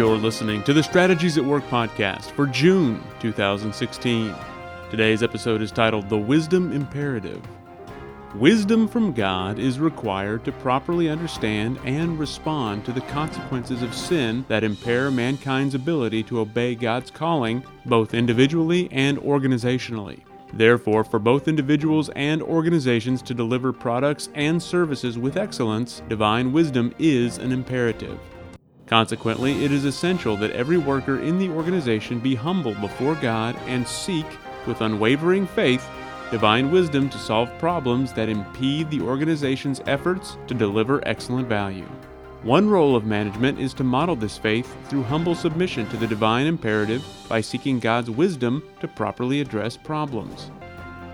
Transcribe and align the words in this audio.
You're 0.00 0.16
listening 0.16 0.62
to 0.62 0.72
the 0.72 0.82
Strategies 0.82 1.36
at 1.36 1.44
Work 1.44 1.62
podcast 1.64 2.30
for 2.30 2.46
June 2.46 3.04
2016. 3.20 4.34
Today's 4.90 5.22
episode 5.22 5.60
is 5.60 5.70
titled 5.70 6.08
The 6.08 6.16
Wisdom 6.16 6.72
Imperative. 6.72 7.42
Wisdom 8.34 8.88
from 8.88 9.12
God 9.12 9.58
is 9.58 9.78
required 9.78 10.42
to 10.46 10.52
properly 10.52 11.10
understand 11.10 11.78
and 11.84 12.18
respond 12.18 12.86
to 12.86 12.92
the 12.92 13.02
consequences 13.02 13.82
of 13.82 13.94
sin 13.94 14.46
that 14.48 14.64
impair 14.64 15.10
mankind's 15.10 15.74
ability 15.74 16.22
to 16.22 16.40
obey 16.40 16.74
God's 16.74 17.10
calling, 17.10 17.62
both 17.84 18.14
individually 18.14 18.88
and 18.92 19.18
organizationally. 19.18 20.20
Therefore, 20.54 21.04
for 21.04 21.18
both 21.18 21.46
individuals 21.46 22.08
and 22.16 22.40
organizations 22.40 23.20
to 23.20 23.34
deliver 23.34 23.70
products 23.70 24.30
and 24.34 24.62
services 24.62 25.18
with 25.18 25.36
excellence, 25.36 26.00
divine 26.08 26.54
wisdom 26.54 26.94
is 26.98 27.36
an 27.36 27.52
imperative. 27.52 28.18
Consequently, 28.90 29.64
it 29.64 29.70
is 29.70 29.84
essential 29.84 30.36
that 30.36 30.50
every 30.50 30.76
worker 30.76 31.20
in 31.20 31.38
the 31.38 31.48
organization 31.48 32.18
be 32.18 32.34
humble 32.34 32.74
before 32.74 33.14
God 33.14 33.56
and 33.68 33.86
seek, 33.86 34.26
with 34.66 34.80
unwavering 34.80 35.46
faith, 35.46 35.88
divine 36.32 36.72
wisdom 36.72 37.08
to 37.08 37.16
solve 37.16 37.56
problems 37.60 38.12
that 38.14 38.28
impede 38.28 38.90
the 38.90 39.00
organization's 39.00 39.80
efforts 39.86 40.36
to 40.48 40.54
deliver 40.54 41.06
excellent 41.06 41.46
value. 41.46 41.86
One 42.42 42.68
role 42.68 42.96
of 42.96 43.06
management 43.06 43.60
is 43.60 43.72
to 43.74 43.84
model 43.84 44.16
this 44.16 44.36
faith 44.36 44.76
through 44.88 45.04
humble 45.04 45.36
submission 45.36 45.88
to 45.90 45.96
the 45.96 46.08
divine 46.08 46.48
imperative 46.48 47.06
by 47.28 47.42
seeking 47.42 47.78
God's 47.78 48.10
wisdom 48.10 48.60
to 48.80 48.88
properly 48.88 49.40
address 49.40 49.76
problems. 49.76 50.50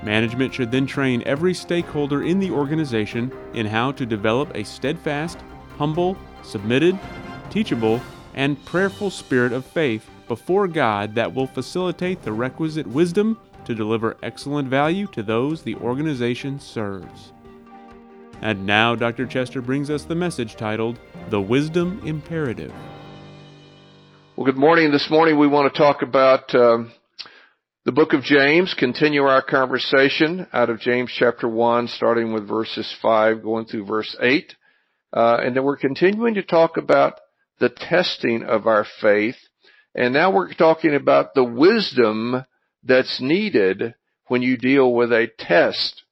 Management 0.02 0.54
should 0.54 0.70
then 0.70 0.86
train 0.86 1.22
every 1.26 1.52
stakeholder 1.52 2.22
in 2.22 2.38
the 2.38 2.50
organization 2.50 3.30
in 3.52 3.66
how 3.66 3.92
to 3.92 4.06
develop 4.06 4.50
a 4.54 4.64
steadfast, 4.64 5.36
humble, 5.76 6.16
submitted, 6.42 6.98
teachable, 7.50 8.00
and 8.34 8.62
prayerful 8.64 9.10
spirit 9.10 9.52
of 9.52 9.64
faith 9.64 10.08
before 10.28 10.68
God 10.68 11.14
that 11.14 11.34
will 11.34 11.46
facilitate 11.46 12.22
the 12.22 12.32
requisite 12.32 12.86
wisdom 12.86 13.38
to 13.64 13.74
deliver 13.74 14.16
excellent 14.22 14.68
value 14.68 15.06
to 15.08 15.22
those 15.22 15.62
the 15.62 15.74
organization 15.76 16.60
serves. 16.60 17.32
And 18.42 18.66
now, 18.66 18.94
Dr. 18.94 19.26
Chester 19.26 19.62
brings 19.62 19.88
us 19.90 20.04
the 20.04 20.14
message 20.14 20.56
titled 20.56 20.98
The 21.30 21.40
Wisdom 21.40 22.00
Imperative. 22.04 22.72
Well, 24.36 24.44
good 24.44 24.58
morning. 24.58 24.92
This 24.92 25.08
morning 25.10 25.38
we 25.38 25.46
want 25.46 25.72
to 25.72 25.78
talk 25.78 26.02
about 26.02 26.54
um, 26.54 26.92
the 27.86 27.92
book 27.92 28.12
of 28.12 28.22
James, 28.22 28.74
continue 28.78 29.22
our 29.22 29.42
conversation 29.42 30.46
out 30.52 30.68
of 30.68 30.80
James 30.80 31.10
chapter 31.16 31.48
1, 31.48 31.88
starting 31.88 32.34
with 32.34 32.46
verses 32.46 32.94
5, 33.00 33.42
going 33.42 33.64
through 33.64 33.86
verse 33.86 34.14
8. 34.20 34.54
Uh, 35.12 35.38
and 35.40 35.56
then 35.56 35.64
we're 35.64 35.76
continuing 35.76 36.34
to 36.34 36.42
talk 36.42 36.76
about 36.76 37.20
the 37.58 37.68
testing 37.68 38.42
of 38.42 38.66
our 38.66 38.86
faith. 39.00 39.36
And 39.94 40.12
now 40.12 40.32
we're 40.32 40.52
talking 40.52 40.94
about 40.94 41.34
the 41.34 41.44
wisdom 41.44 42.44
that's 42.82 43.20
needed 43.20 43.94
when 44.28 44.42
you 44.42 44.56
deal 44.56 44.92
with 44.92 45.12
a 45.12 45.28
test. 45.38 46.02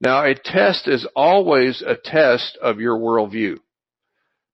Now, 0.00 0.24
a 0.24 0.34
test 0.34 0.88
is 0.88 1.06
always 1.14 1.82
a 1.82 1.96
test 1.96 2.56
of 2.62 2.80
your 2.80 2.98
worldview 2.98 3.58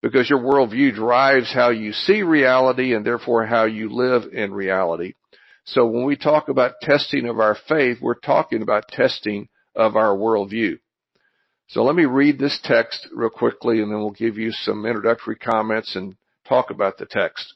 because 0.03 0.28
your 0.28 0.41
worldview 0.41 0.94
drives 0.94 1.53
how 1.53 1.70
you 1.70 1.92
see 1.92 2.22
reality 2.22 2.94
and 2.94 3.05
therefore 3.05 3.47
how 3.47 3.64
you 3.64 3.91
live 3.91 4.33
in 4.33 4.53
reality. 4.53 5.14
So 5.64 5.87
when 5.87 6.05
we 6.05 6.17
talk 6.17 6.48
about 6.48 6.81
testing 6.81 7.28
of 7.28 7.41
our 7.41 7.56
faith, 7.69 7.98
we're 8.00 8.14
talking 8.14 8.62
about 8.62 8.89
testing 8.89 9.48
of 9.75 9.97
our 9.97 10.17
worldview. 10.17 10.78
So 11.69 11.83
let 11.83 11.97
me 11.97 12.05
read 12.05 12.39
this 12.39 12.59
text 12.62 13.09
real 13.12 13.31
quickly 13.31 13.81
and 13.81 13.91
then 13.91 13.98
we'll 13.98 14.11
give 14.11 14.39
you 14.39 14.53
some 14.53 14.86
introductory 14.86 15.36
comments 15.36 15.97
and 15.97 16.14
talk 16.48 16.70
about 16.70 16.97
the 16.98 17.06
text. 17.06 17.55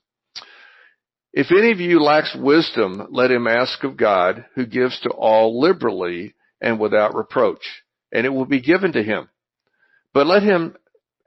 If 1.33 1.53
any 1.53 1.71
of 1.71 1.79
you 1.79 2.01
lacks 2.03 2.37
wisdom, 2.37 3.07
let 3.11 3.31
him 3.31 3.47
ask 3.47 3.85
of 3.85 3.97
God, 3.97 4.47
who 4.57 4.67
gives 4.67 4.99
to 5.01 5.11
all 5.11 5.61
liberally 5.61 6.35
and 6.61 6.81
without 6.81 7.15
reproach, 7.15 7.63
and 8.13 8.27
it 8.27 8.31
will 8.31 8.47
be 8.47 8.61
given 8.61 8.93
to 8.93 9.03
him. 9.03 9.29
But 10.13 10.27
let 10.27 10.43
him 10.43 10.77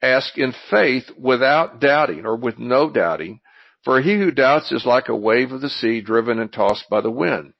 ask 0.01 0.38
in 0.38 0.53
faith 0.69 1.05
without 1.17 1.79
doubting 1.79 2.25
or 2.25 2.35
with 2.35 2.59
no 2.59 2.89
doubting, 2.89 3.39
for 3.85 4.01
he 4.01 4.16
who 4.16 4.31
doubts 4.31 4.73
is 4.73 4.85
like 4.85 5.07
a 5.07 5.16
wave 5.16 5.53
of 5.53 5.61
the 5.61 5.69
sea 5.69 6.01
driven 6.01 6.38
and 6.38 6.51
tossed 6.51 6.89
by 6.89 6.99
the 6.99 7.09
wind. 7.09 7.53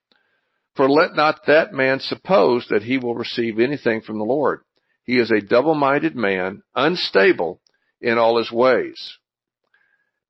For 0.76 0.90
let 0.90 1.16
not 1.16 1.46
that 1.48 1.72
man 1.72 2.02
suppose 2.02 2.68
that 2.70 2.84
he 2.84 2.98
will 2.98 3.16
receive 3.16 3.58
anything 3.58 4.02
from 4.02 4.18
the 4.18 4.26
Lord. 4.26 4.64
He 5.04 5.18
is 5.18 5.32
a 5.32 5.42
double-minded 5.42 6.16
man, 6.16 6.64
unstable 6.76 7.62
in 8.02 8.18
all 8.18 8.38
his 8.38 8.52
ways. 8.52 9.18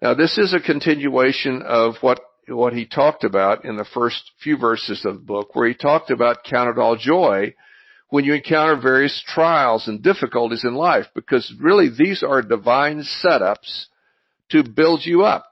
Now 0.01 0.13
this 0.13 0.38
is 0.38 0.53
a 0.53 0.59
continuation 0.59 1.61
of 1.61 1.95
what, 2.01 2.19
what 2.47 2.73
he 2.73 2.85
talked 2.85 3.23
about 3.23 3.66
in 3.66 3.78
the 3.78 3.85
first 3.85 4.31
few 4.41 4.57
verses 4.57 5.06
of 5.06 5.13
the 5.16 5.22
book, 5.22 5.56
where 5.56 5.67
he 5.67 5.73
talked 5.73 6.12
about 6.12 6.44
count 6.44 6.69
it 6.69 6.81
all 6.81 6.95
joy 6.95 7.53
when 8.09 8.25
you 8.25 8.33
encounter 8.33 8.75
various 8.79 9.23
trials 9.25 9.88
and 9.88 10.03
difficulties 10.03 10.63
in 10.63 10.75
life, 10.75 11.07
because 11.16 11.51
really 11.59 11.89
these 11.89 12.22
are 12.22 12.41
divine 12.44 13.00
setups 13.00 13.85
to 14.50 14.63
build 14.63 15.03
you 15.03 15.23
up. 15.23 15.45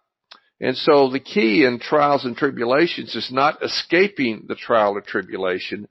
And 0.60 0.78
so 0.78 1.10
the 1.10 1.20
key 1.20 1.66
in 1.66 1.80
trials 1.80 2.24
and 2.24 2.38
tribulations 2.38 3.16
is 3.16 3.32
not 3.32 3.64
escaping 3.64 4.46
the 4.48 4.54
trial 4.54 4.96
or 4.96 5.02
tribulation. 5.02 5.88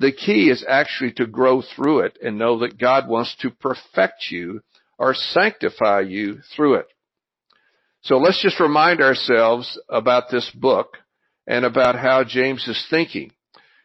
The 0.00 0.12
key 0.12 0.48
is 0.48 0.64
actually 0.66 1.12
to 1.18 1.26
grow 1.26 1.60
through 1.60 2.00
it 2.00 2.18
and 2.22 2.38
know 2.38 2.60
that 2.60 2.78
God 2.78 3.06
wants 3.06 3.36
to 3.40 3.50
perfect 3.50 4.30
you 4.30 4.62
or 4.98 5.12
sanctify 5.12 6.00
you 6.00 6.38
through 6.56 6.76
it. 6.76 6.86
So 8.00 8.16
let's 8.16 8.40
just 8.42 8.60
remind 8.60 9.02
ourselves 9.02 9.78
about 9.90 10.30
this 10.30 10.50
book 10.54 10.96
and 11.46 11.66
about 11.66 11.96
how 11.96 12.24
James 12.24 12.66
is 12.66 12.82
thinking. 12.88 13.30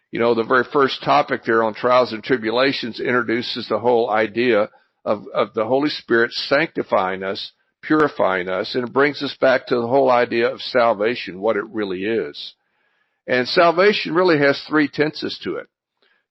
You 0.09 0.21
know, 0.21 0.35
the 0.35 0.45
very 0.45 0.63
first 0.71 1.03
topic 1.03 1.41
there 1.43 1.65
on 1.65 1.73
trials 1.73 2.13
and 2.13 2.23
tribulations 2.23 3.01
introduces 3.01 3.67
the 3.67 3.79
whole 3.79 4.09
idea 4.09 4.69
of, 5.03 5.25
of 5.33 5.53
the 5.53 5.65
Holy 5.65 5.89
Spirit 5.89 6.31
sanctifying 6.31 7.23
us, 7.23 7.51
purifying 7.81 8.47
us, 8.47 8.73
and 8.73 8.87
it 8.87 8.93
brings 8.93 9.21
us 9.21 9.35
back 9.41 9.67
to 9.67 9.75
the 9.75 9.87
whole 9.87 10.09
idea 10.09 10.49
of 10.49 10.61
salvation, 10.61 11.41
what 11.41 11.57
it 11.57 11.65
really 11.69 12.05
is. 12.05 12.53
And 13.27 13.49
salvation 13.49 14.15
really 14.15 14.37
has 14.37 14.63
three 14.65 14.87
tenses 14.87 15.37
to 15.43 15.57
it. 15.57 15.67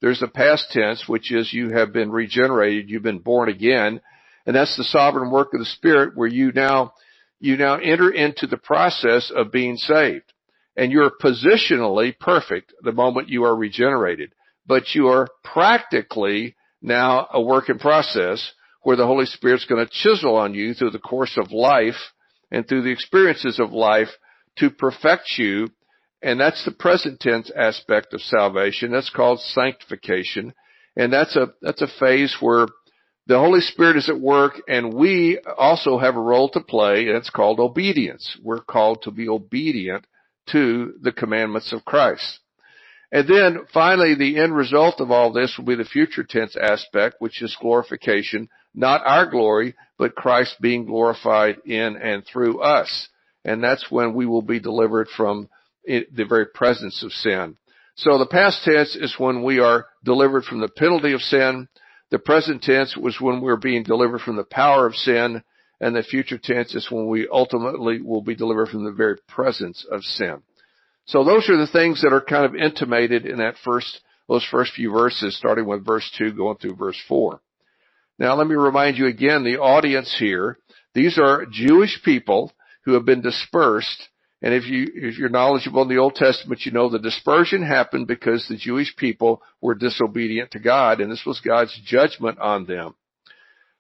There's 0.05 0.21
the 0.21 0.29
past 0.29 0.71
tense, 0.71 1.09
which 1.09 1.33
is 1.33 1.51
you 1.51 1.71
have 1.71 1.95
been 1.95 2.11
regenerated, 2.11 2.91
you've 2.91 3.03
been 3.03 3.21
born 3.21 3.49
again, 3.49 4.03
and 4.45 4.55
that's 4.55 4.77
the 4.77 4.85
sovereign 4.85 5.31
work 5.31 5.55
of 5.55 5.61
the 5.61 5.65
Spirit 5.65 6.15
where 6.15 6.29
you 6.29 6.53
now 6.53 6.93
you 7.41 7.57
now 7.57 7.77
enter 7.77 8.11
into 8.11 8.47
the 8.47 8.59
process 8.59 9.33
of 9.35 9.51
being 9.51 9.79
saved. 9.79 10.31
And 10.77 10.93
you're 10.93 11.11
positionally 11.11 12.19
perfect 12.19 12.75
the 12.83 12.93
moment 12.93 13.31
you 13.31 13.45
are 13.45 13.57
regenerated. 13.57 14.35
But 14.67 14.95
you 14.95 15.09
are 15.09 15.27
practically 15.43 16.55
now 16.83 17.27
a 17.33 17.41
work 17.41 17.71
in 17.71 17.79
process 17.79 18.53
where 18.83 18.97
the 18.97 19.07
Holy 19.07 19.25
Spirit's 19.25 19.65
going 19.65 19.87
to 19.87 19.91
chisel 19.91 20.37
on 20.37 20.53
you 20.53 20.75
through 20.75 20.91
the 20.91 20.99
course 20.99 21.39
of 21.39 21.51
life 21.51 22.13
and 22.51 22.69
through 22.69 22.83
the 22.83 22.93
experiences 22.93 23.59
of 23.59 23.73
life 23.73 24.11
to 24.59 24.69
perfect 24.69 25.39
you. 25.39 25.69
And 26.25 26.41
that's 26.41 26.65
the 26.65 26.73
present 26.73 27.21
tense 27.21 27.53
aspect 27.55 28.15
of 28.15 28.23
salvation. 28.23 28.91
That's 28.91 29.11
called 29.11 29.41
sanctification. 29.41 30.55
And 30.97 31.12
that's 31.12 31.37
a, 31.37 31.53
that's 31.61 31.83
a 31.83 31.87
phase 32.01 32.35
where 32.41 32.67
the 33.27 33.39
Holy 33.39 33.61
Spirit 33.61 33.99
is 33.99 34.09
at 34.09 34.19
work 34.19 34.55
and 34.67 34.95
we 34.95 35.39
also 35.59 35.99
have 35.99 36.17
a 36.17 36.21
role 36.21 36.49
to 36.51 36.61
play 36.61 37.09
and 37.09 37.17
it's 37.19 37.29
called 37.29 37.61
obedience. 37.61 38.39
We're 38.43 38.62
called 38.62 39.03
to 39.03 39.11
be 39.11 39.29
obedient 39.29 40.07
to 40.53 40.95
the 41.03 41.12
commandments 41.12 41.75
of 41.75 41.85
Christ. 41.85 42.41
And 43.12 43.29
then 43.29 43.67
finally, 43.73 44.15
the 44.15 44.39
end 44.39 44.56
result 44.56 45.01
of 45.03 45.11
all 45.11 45.31
this 45.31 45.55
will 45.59 45.67
be 45.67 45.75
the 45.75 45.85
future 45.85 46.25
tense 46.25 46.56
aspect, 46.56 47.17
which 47.19 47.43
is 47.43 47.56
glorification, 47.61 48.49
not 48.75 49.03
our 49.05 49.27
glory, 49.31 49.75
but 49.99 50.15
Christ 50.15 50.56
being 50.61 50.87
glorified 50.87 51.59
in 51.67 51.97
and 51.97 52.25
through 52.26 52.62
us. 52.62 53.09
And 53.44 53.62
that's 53.62 53.91
when 53.91 54.15
we 54.15 54.25
will 54.25 54.43
be 54.43 54.59
delivered 54.59 55.09
from 55.15 55.49
the 55.87 56.27
very 56.29 56.47
presence 56.47 57.03
of 57.03 57.13
sin. 57.13 57.57
So 57.97 58.19
the 58.19 58.27
past 58.27 58.65
tense 58.65 58.97
is 58.97 59.15
when 59.19 59.43
we 59.43 59.61
are 59.61 59.87
delivered 60.05 60.45
from 60.45 60.61
the 60.61 60.69
penalty 60.69 61.13
of 61.13 61.21
sin. 61.21 61.69
The 62.11 62.19
present 62.19 62.63
tense 62.63 62.97
was 62.97 63.21
when 63.21 63.41
we're 63.41 63.57
being 63.57 63.83
delivered 63.83 64.21
from 64.21 64.37
the 64.37 64.45
power 64.45 64.87
of 64.87 64.97
sin, 64.97 65.43
and 65.81 65.95
the 65.95 66.03
future 66.03 66.39
tense 66.39 66.75
is 66.75 66.91
when 66.91 67.09
we 67.09 67.29
ultimately 67.31 68.01
will 68.01 68.23
be 68.23 68.35
delivered 68.35 68.69
from 68.69 68.85
the 68.85 68.93
very 68.93 69.17
presence 69.29 69.87
of 69.91 70.03
sin. 70.03 70.43
So 71.07 71.23
those 71.23 71.49
are 71.49 71.57
the 71.57 71.67
things 71.67 72.03
that 72.03 72.13
are 72.13 72.21
kind 72.21 72.45
of 72.45 72.55
intimated 72.55 73.27
in 73.27 73.39
that 73.39 73.57
first, 73.63 74.01
those 74.29 74.47
first 74.51 74.73
few 74.73 74.91
verses, 74.91 75.37
starting 75.37 75.67
with 75.67 75.85
verse 75.85 76.11
2 76.17 76.33
going 76.33 76.57
through 76.57 76.77
verse 76.77 77.01
4. 77.09 77.41
Now 78.19 78.37
let 78.37 78.47
me 78.47 78.55
remind 78.55 78.97
you 78.97 79.07
again, 79.07 79.45
the 79.45 79.59
audience 79.59 80.15
here, 80.19 80.59
these 80.95 81.19
are 81.19 81.47
Jewish 81.51 82.01
people 82.05 82.53
who 82.85 82.95
have 82.95 83.05
been 83.05 83.21
dispersed 83.21 84.09
and 84.44 84.52
if 84.52 84.67
you, 84.67 84.87
if 84.94 85.17
you're 85.17 85.31
knowledgeable 85.31 85.81
in 85.81 85.88
the 85.88 85.96
Old 85.96 86.17
Testament, 86.17 86.67
you 86.67 86.73
know 86.73 86.91
the 86.91 86.99
dispersion 86.99 87.62
happened 87.62 88.06
because 88.06 88.46
the 88.46 88.58
Jewish 88.58 88.94
people 88.94 89.41
were 89.62 89.75
disobedient 89.75 90.50
to 90.50 90.58
God, 90.58 91.00
and 91.00 91.11
this 91.11 91.25
was 91.25 91.41
God's 91.41 91.75
judgment 91.87 92.38
on 92.38 92.67
them. 92.67 92.94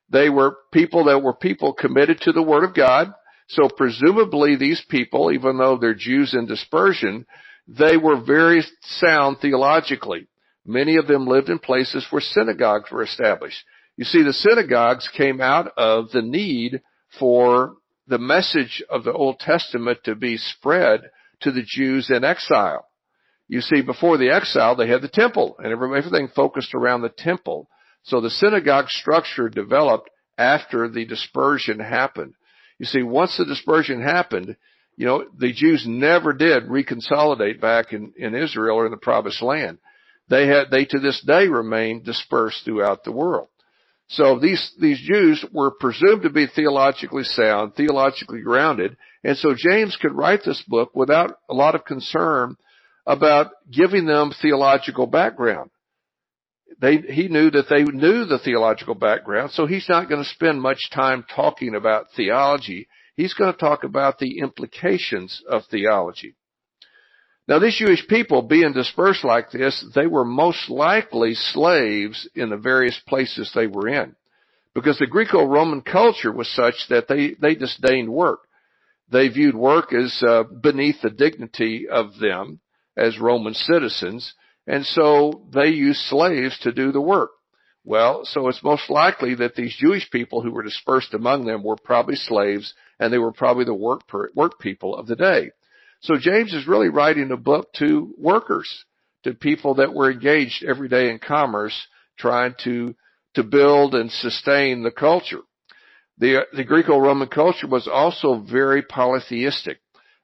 They 0.08 0.30
were 0.30 0.56
people 0.72 1.04
that 1.04 1.22
were 1.22 1.34
people 1.34 1.74
committed 1.74 2.22
to 2.22 2.32
the 2.32 2.42
Word 2.42 2.64
of 2.64 2.74
God. 2.74 3.12
So 3.48 3.68
presumably 3.68 4.56
these 4.56 4.82
people, 4.88 5.30
even 5.32 5.58
though 5.58 5.76
they're 5.76 5.92
Jews 5.92 6.32
in 6.32 6.46
dispersion, 6.46 7.26
they 7.68 7.98
were 7.98 8.24
very 8.24 8.62
sound 8.80 9.40
theologically. 9.42 10.28
Many 10.64 10.96
of 10.96 11.06
them 11.06 11.26
lived 11.26 11.50
in 11.50 11.58
places 11.58 12.06
where 12.08 12.22
synagogues 12.22 12.90
were 12.90 13.02
established. 13.02 13.62
You 13.98 14.06
see, 14.06 14.22
the 14.22 14.32
synagogues 14.32 15.10
came 15.14 15.42
out 15.42 15.72
of 15.76 16.10
the 16.10 16.22
need 16.22 16.80
for 17.18 17.74
the 18.06 18.18
message 18.18 18.82
of 18.90 19.04
the 19.04 19.12
Old 19.12 19.38
Testament 19.38 20.00
to 20.04 20.14
be 20.14 20.36
spread 20.36 21.10
to 21.40 21.50
the 21.50 21.62
Jews 21.64 22.10
in 22.10 22.24
exile. 22.24 22.86
You 23.48 23.60
see, 23.60 23.82
before 23.82 24.18
the 24.18 24.30
exile, 24.30 24.76
they 24.76 24.88
had 24.88 25.02
the 25.02 25.08
temple 25.08 25.56
and 25.58 25.72
everything 25.72 26.28
focused 26.34 26.74
around 26.74 27.02
the 27.02 27.08
temple. 27.10 27.68
So 28.02 28.20
the 28.20 28.30
synagogue 28.30 28.88
structure 28.88 29.48
developed 29.48 30.10
after 30.38 30.88
the 30.88 31.04
dispersion 31.04 31.80
happened. 31.80 32.34
You 32.78 32.86
see, 32.86 33.02
once 33.02 33.36
the 33.36 33.44
dispersion 33.44 34.02
happened, 34.02 34.56
you 34.96 35.06
know, 35.06 35.24
the 35.36 35.52
Jews 35.52 35.84
never 35.86 36.32
did 36.32 36.64
reconsolidate 36.64 37.60
back 37.60 37.92
in, 37.92 38.12
in 38.16 38.34
Israel 38.34 38.76
or 38.76 38.86
in 38.86 38.92
the 38.92 38.96
promised 38.96 39.42
land. 39.42 39.78
They 40.28 40.46
had, 40.46 40.70
they 40.70 40.84
to 40.86 40.98
this 40.98 41.20
day 41.20 41.48
remain 41.48 42.02
dispersed 42.02 42.64
throughout 42.64 43.04
the 43.04 43.12
world. 43.12 43.48
So 44.08 44.38
these, 44.38 44.72
these 44.80 45.00
Jews 45.00 45.44
were 45.52 45.70
presumed 45.70 46.22
to 46.22 46.30
be 46.30 46.46
theologically 46.46 47.24
sound, 47.24 47.74
theologically 47.74 48.42
grounded, 48.42 48.96
and 49.22 49.36
so 49.36 49.54
James 49.56 49.96
could 50.00 50.12
write 50.12 50.40
this 50.44 50.62
book 50.68 50.90
without 50.94 51.38
a 51.48 51.54
lot 51.54 51.74
of 51.74 51.84
concern 51.84 52.56
about 53.06 53.50
giving 53.70 54.06
them 54.06 54.32
theological 54.40 55.06
background. 55.06 55.70
They, 56.80 56.98
he 56.98 57.28
knew 57.28 57.50
that 57.50 57.68
they 57.70 57.84
knew 57.84 58.24
the 58.24 58.38
theological 58.38 58.94
background, 58.94 59.52
so 59.52 59.66
he's 59.66 59.88
not 59.88 60.08
going 60.08 60.22
to 60.22 60.28
spend 60.28 60.60
much 60.60 60.90
time 60.92 61.24
talking 61.34 61.74
about 61.74 62.06
theology. 62.16 62.88
He's 63.16 63.34
going 63.34 63.52
to 63.52 63.58
talk 63.58 63.84
about 63.84 64.18
the 64.18 64.38
implications 64.38 65.42
of 65.48 65.62
theology. 65.70 66.34
Now 67.46 67.58
these 67.58 67.76
Jewish 67.76 68.06
people 68.08 68.42
being 68.42 68.72
dispersed 68.72 69.24
like 69.24 69.50
this, 69.50 69.84
they 69.94 70.06
were 70.06 70.24
most 70.24 70.70
likely 70.70 71.34
slaves 71.34 72.28
in 72.34 72.48
the 72.48 72.56
various 72.56 72.98
places 73.06 73.50
they 73.54 73.66
were 73.66 73.88
in. 73.88 74.16
Because 74.74 74.98
the 74.98 75.06
Greco-Roman 75.06 75.82
culture 75.82 76.32
was 76.32 76.48
such 76.48 76.74
that 76.88 77.06
they, 77.06 77.34
they 77.40 77.54
disdained 77.54 78.08
work. 78.08 78.40
They 79.12 79.28
viewed 79.28 79.54
work 79.54 79.92
as 79.92 80.22
uh, 80.26 80.44
beneath 80.44 81.02
the 81.02 81.10
dignity 81.10 81.86
of 81.88 82.18
them 82.18 82.60
as 82.96 83.18
Roman 83.18 83.54
citizens, 83.54 84.34
and 84.66 84.84
so 84.86 85.46
they 85.52 85.68
used 85.68 86.00
slaves 86.00 86.58
to 86.60 86.72
do 86.72 86.90
the 86.92 87.00
work. 87.00 87.30
Well, 87.84 88.24
so 88.24 88.48
it's 88.48 88.64
most 88.64 88.88
likely 88.88 89.34
that 89.34 89.54
these 89.54 89.76
Jewish 89.76 90.10
people 90.10 90.40
who 90.40 90.50
were 90.50 90.62
dispersed 90.62 91.12
among 91.12 91.44
them 91.44 91.62
were 91.62 91.76
probably 91.76 92.16
slaves, 92.16 92.72
and 92.98 93.12
they 93.12 93.18
were 93.18 93.32
probably 93.32 93.66
the 93.66 93.74
work 93.74 94.08
per, 94.08 94.30
work 94.34 94.58
people 94.58 94.96
of 94.96 95.06
the 95.06 95.16
day. 95.16 95.50
So 96.04 96.16
James 96.18 96.52
is 96.52 96.68
really 96.68 96.90
writing 96.90 97.30
a 97.30 97.36
book 97.38 97.72
to 97.78 98.14
workers, 98.18 98.84
to 99.22 99.32
people 99.32 99.76
that 99.76 99.94
were 99.94 100.10
engaged 100.10 100.62
every 100.62 100.88
day 100.88 101.08
in 101.08 101.18
commerce, 101.18 101.74
trying 102.18 102.54
to 102.64 102.94
to 103.34 103.42
build 103.42 103.94
and 103.94 104.12
sustain 104.12 104.82
the 104.82 104.90
culture. 104.90 105.40
The 106.18 106.46
the 106.52 106.64
Greco-Roman 106.64 107.28
culture 107.28 107.66
was 107.66 107.88
also 107.88 108.38
very 108.38 108.82
polytheistic. 108.82 109.78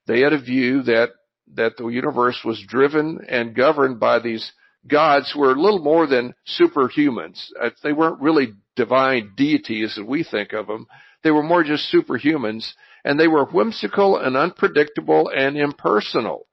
They 0.07 0.21
had 0.21 0.35
a 0.35 0.41
view 0.41 0.83
that 0.83 1.11
that 1.55 1.79
the 1.79 1.89
universe 1.89 2.39
was 2.45 2.63
driven 2.69 3.25
and 3.27 3.57
governed 3.57 3.99
by 3.99 4.19
these 4.19 4.53
gods 4.87 5.33
who 5.33 5.41
were 5.41 5.57
little 5.57 5.83
more 5.83 6.07
than 6.07 6.35
superhumans. 6.61 7.43
Uh, 7.59 7.71
they 7.83 7.95
weren't 7.95 8.21
really 8.21 8.53
divine 8.77 9.33
deities 9.35 9.97
as 9.99 10.05
we 10.05 10.25
think 10.25 10.53
of 10.53 10.67
them. 10.67 10.87
They 11.25 11.31
were 11.31 11.43
more 11.43 11.65
just 11.65 11.93
superhumans 11.93 12.71
and 13.05 13.19
they 13.19 13.29
were 13.29 13.45
whimsical 13.47 14.17
and 14.17 14.37
unpredictable 14.37 15.31
and 15.35 15.57
impersonal, 15.57 16.47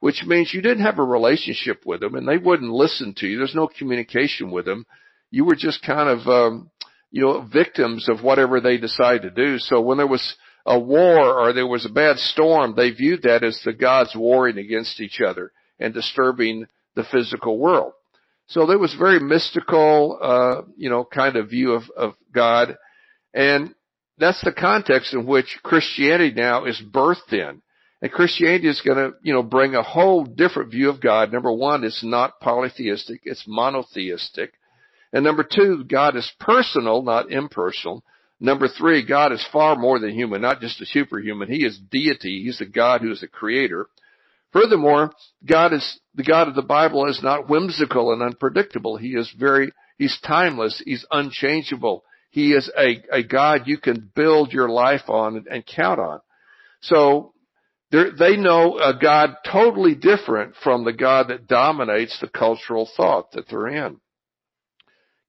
which 0.00 0.24
means 0.26 0.52
you 0.52 0.62
didn't 0.62 0.84
have 0.84 0.98
a 0.98 1.04
relationship 1.04 1.82
with 1.84 2.00
them 2.00 2.14
and 2.14 2.28
they 2.28 2.38
wouldn't 2.38 2.70
listen 2.70 3.14
to 3.18 3.26
you. 3.26 3.38
There's 3.38 3.54
no 3.54 3.68
communication 3.68 4.50
with 4.50 4.64
them. 4.64 4.86
You 5.30 5.44
were 5.44 5.56
just 5.56 5.84
kind 5.84 6.08
of, 6.08 6.26
um, 6.26 6.70
you 7.10 7.22
know, 7.22 7.42
victims 7.42 8.08
of 8.08 8.22
whatever 8.22 8.60
they 8.60 8.78
decide 8.78 9.22
to 9.22 9.30
do. 9.30 9.58
So 9.58 9.80
when 9.80 9.98
there 9.98 10.06
was 10.06 10.36
a 10.66 10.78
war 10.78 11.40
or 11.40 11.52
there 11.52 11.66
was 11.66 11.86
a 11.86 11.90
bad 11.90 12.18
storm, 12.18 12.74
they 12.76 12.90
viewed 12.90 13.22
that 13.22 13.42
as 13.42 13.60
the 13.64 13.72
gods 13.72 14.14
warring 14.14 14.58
against 14.58 15.00
each 15.00 15.20
other 15.26 15.52
and 15.80 15.94
disturbing 15.94 16.66
the 16.94 17.04
physical 17.04 17.58
world. 17.58 17.92
So 18.48 18.66
there 18.66 18.78
was 18.78 18.94
very 18.94 19.20
mystical, 19.20 20.18
uh, 20.20 20.62
you 20.76 20.88
know, 20.88 21.04
kind 21.04 21.36
of 21.36 21.50
view 21.50 21.72
of, 21.72 21.82
of 21.96 22.14
God. 22.32 22.76
And 23.34 23.74
that's 24.18 24.42
the 24.42 24.52
context 24.52 25.14
in 25.14 25.26
which 25.26 25.58
Christianity 25.62 26.32
now 26.34 26.64
is 26.64 26.80
birthed 26.92 27.32
in. 27.32 27.62
And 28.00 28.12
Christianity 28.12 28.68
is 28.68 28.80
going 28.80 28.96
to, 28.96 29.16
you 29.22 29.32
know, 29.32 29.42
bring 29.42 29.74
a 29.74 29.82
whole 29.82 30.24
different 30.24 30.70
view 30.70 30.88
of 30.88 31.00
God. 31.00 31.32
Number 31.32 31.52
one, 31.52 31.82
it's 31.82 32.04
not 32.04 32.40
polytheistic, 32.40 33.22
it's 33.24 33.44
monotheistic. 33.46 34.52
And 35.12 35.24
number 35.24 35.42
two, 35.44 35.84
God 35.84 36.16
is 36.16 36.30
personal, 36.38 37.02
not 37.02 37.32
impersonal. 37.32 38.04
Number 38.40 38.68
three, 38.68 39.04
God 39.04 39.32
is 39.32 39.44
far 39.52 39.74
more 39.74 39.98
than 39.98 40.10
human, 40.10 40.42
not 40.42 40.60
just 40.60 40.80
a 40.80 40.86
superhuman. 40.86 41.50
He 41.50 41.64
is 41.64 41.78
deity. 41.90 42.44
He's 42.44 42.58
the 42.58 42.66
God 42.66 43.00
who 43.00 43.10
is 43.10 43.20
the 43.20 43.26
creator. 43.26 43.86
Furthermore, 44.52 45.12
God 45.44 45.72
is, 45.72 46.00
the 46.14 46.22
God 46.22 46.46
of 46.46 46.54
the 46.54 46.62
Bible 46.62 47.08
is 47.08 47.20
not 47.22 47.48
whimsical 47.48 48.12
and 48.12 48.22
unpredictable. 48.22 48.96
He 48.96 49.08
is 49.08 49.32
very, 49.36 49.72
he's 49.98 50.18
timeless. 50.24 50.80
He's 50.84 51.04
unchangeable. 51.10 52.04
He 52.30 52.52
is 52.52 52.70
a, 52.78 53.02
a 53.10 53.22
God 53.22 53.62
you 53.66 53.78
can 53.78 54.10
build 54.14 54.52
your 54.52 54.68
life 54.68 55.08
on 55.08 55.36
and, 55.36 55.46
and 55.46 55.66
count 55.66 56.00
on. 56.00 56.20
So 56.82 57.32
they 57.90 58.36
know 58.36 58.78
a 58.78 58.98
God 59.00 59.36
totally 59.50 59.94
different 59.94 60.54
from 60.62 60.84
the 60.84 60.92
God 60.92 61.28
that 61.28 61.46
dominates 61.46 62.18
the 62.20 62.28
cultural 62.28 62.88
thought 62.96 63.32
that 63.32 63.48
they're 63.48 63.68
in. 63.68 64.00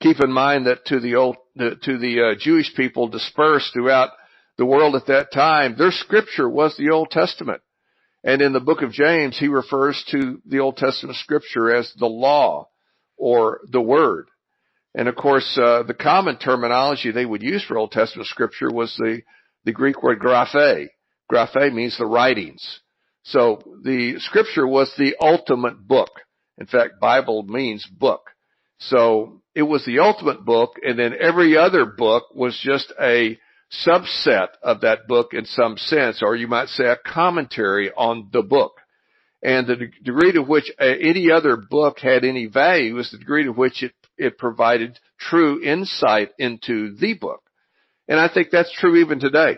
Keep 0.01 0.22
in 0.22 0.31
mind 0.31 0.66
that 0.66 0.86
to 0.86 1.00
the 1.00 1.16
old, 1.16 1.38
to 1.57 1.98
the 1.98 2.31
uh, 2.34 2.40
Jewish 2.40 2.74
people 2.75 3.07
dispersed 3.07 3.74
throughout 3.74 4.12
the 4.57 4.66
world 4.66 4.95
at 4.95 5.07
that 5.07 5.31
time, 5.31 5.75
their 5.78 5.92
scripture 5.92 6.50
was 6.50 6.75
the 6.75 6.90
Old 6.90 7.10
Testament. 7.12 7.62
And 8.24 8.42
in 8.42 8.52
the 8.52 8.60
book 8.60 8.81
of 8.81 8.92
James, 8.92 9.40
he 9.40 9.48
refers 9.48 10.04
to 10.12 10.42
the 10.45 10.60
Old 10.60 10.75
Testament 10.75 11.18
scripture 11.18 11.74
as 11.74 11.92
the 11.98 12.07
law 12.07 12.68
or 13.18 13.62
the 13.72 13.81
word. 13.81 14.28
And 14.96 15.08
of 15.08 15.16
course, 15.16 15.58
uh, 15.62 15.84
the 15.84 15.94
common 15.94 16.38
terminology 16.38 17.12
they 17.12 17.26
would 17.26 17.44
use 17.44 17.64
for 17.64 17.78
Old 17.78 17.92
Testament 17.92 18.28
scripture 18.28 18.72
was 18.72 18.96
the, 18.98 19.22
the 19.66 19.72
Greek 19.72 20.02
word 20.02 20.19
graphe. 20.19 20.88
Graphe 21.31 21.74
means 21.74 21.98
the 21.98 22.06
writings. 22.06 22.80
So 23.24 23.62
the 23.84 24.16
scripture 24.19 24.68
was 24.68 24.92
the 24.98 25.16
ultimate 25.22 25.88
book. 25.88 26.10
In 26.58 26.66
fact, 26.66 27.00
Bible 27.00 27.44
means 27.44 27.86
book. 27.86 28.31
So 28.80 29.42
it 29.54 29.64
was 29.64 29.86
the 29.86 30.00
ultimate 30.00 30.44
book 30.44 30.76
and 30.81 30.98
then 30.98 31.14
every 31.19 31.58
other 31.58 31.86
book 31.86 32.34
was 32.34 32.60
just 32.64 32.92
a 33.00 33.38
subset 33.86 34.48
of 34.64 34.81
that 34.81 35.08
book 35.08 35.34
in 35.34 35.46
some 35.46 35.78
sense, 35.78 36.22
or 36.24 36.36
you 36.36 36.48
might 36.48 36.69
say 36.69 36.86
a 36.86 36.96
commentary 36.96 37.92
on 37.92 38.30
the 38.31 38.42
book. 38.42 38.74
And 39.44 39.68
the 39.68 39.76
degree 40.04 40.34
to 40.34 40.42
which 40.42 40.72
uh, 40.80 40.84
any 40.84 41.31
other 41.31 41.56
book 41.56 42.00
had 42.00 42.26
any 42.26 42.48
value 42.48 42.98
is 42.98 43.12
the 43.12 43.18
degree 43.18 43.44
to 43.44 43.52
which 43.52 43.84
it 43.84 43.94
it 44.19 44.38
provided 44.38 44.99
true 45.18 45.64
insight 45.64 46.30
into 46.38 46.95
the 46.95 47.14
book. 47.14 47.42
And 48.07 48.19
I 48.19 48.28
think 48.31 48.49
that's 48.52 48.71
true 48.71 48.97
even 48.97 49.19
today. 49.19 49.57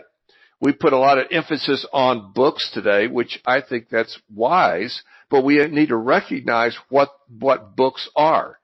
We 0.60 0.72
put 0.72 0.92
a 0.92 0.98
lot 0.98 1.18
of 1.18 1.26
emphasis 1.32 1.84
on 1.92 2.32
books 2.32 2.70
today, 2.72 3.08
which 3.08 3.40
I 3.44 3.62
think 3.62 3.88
that's 3.90 4.18
wise, 4.32 5.02
but 5.28 5.44
we 5.44 5.66
need 5.66 5.88
to 5.88 5.96
recognize 5.96 6.76
what, 6.88 7.08
what 7.28 7.74
books 7.74 8.08
are. 8.14 8.58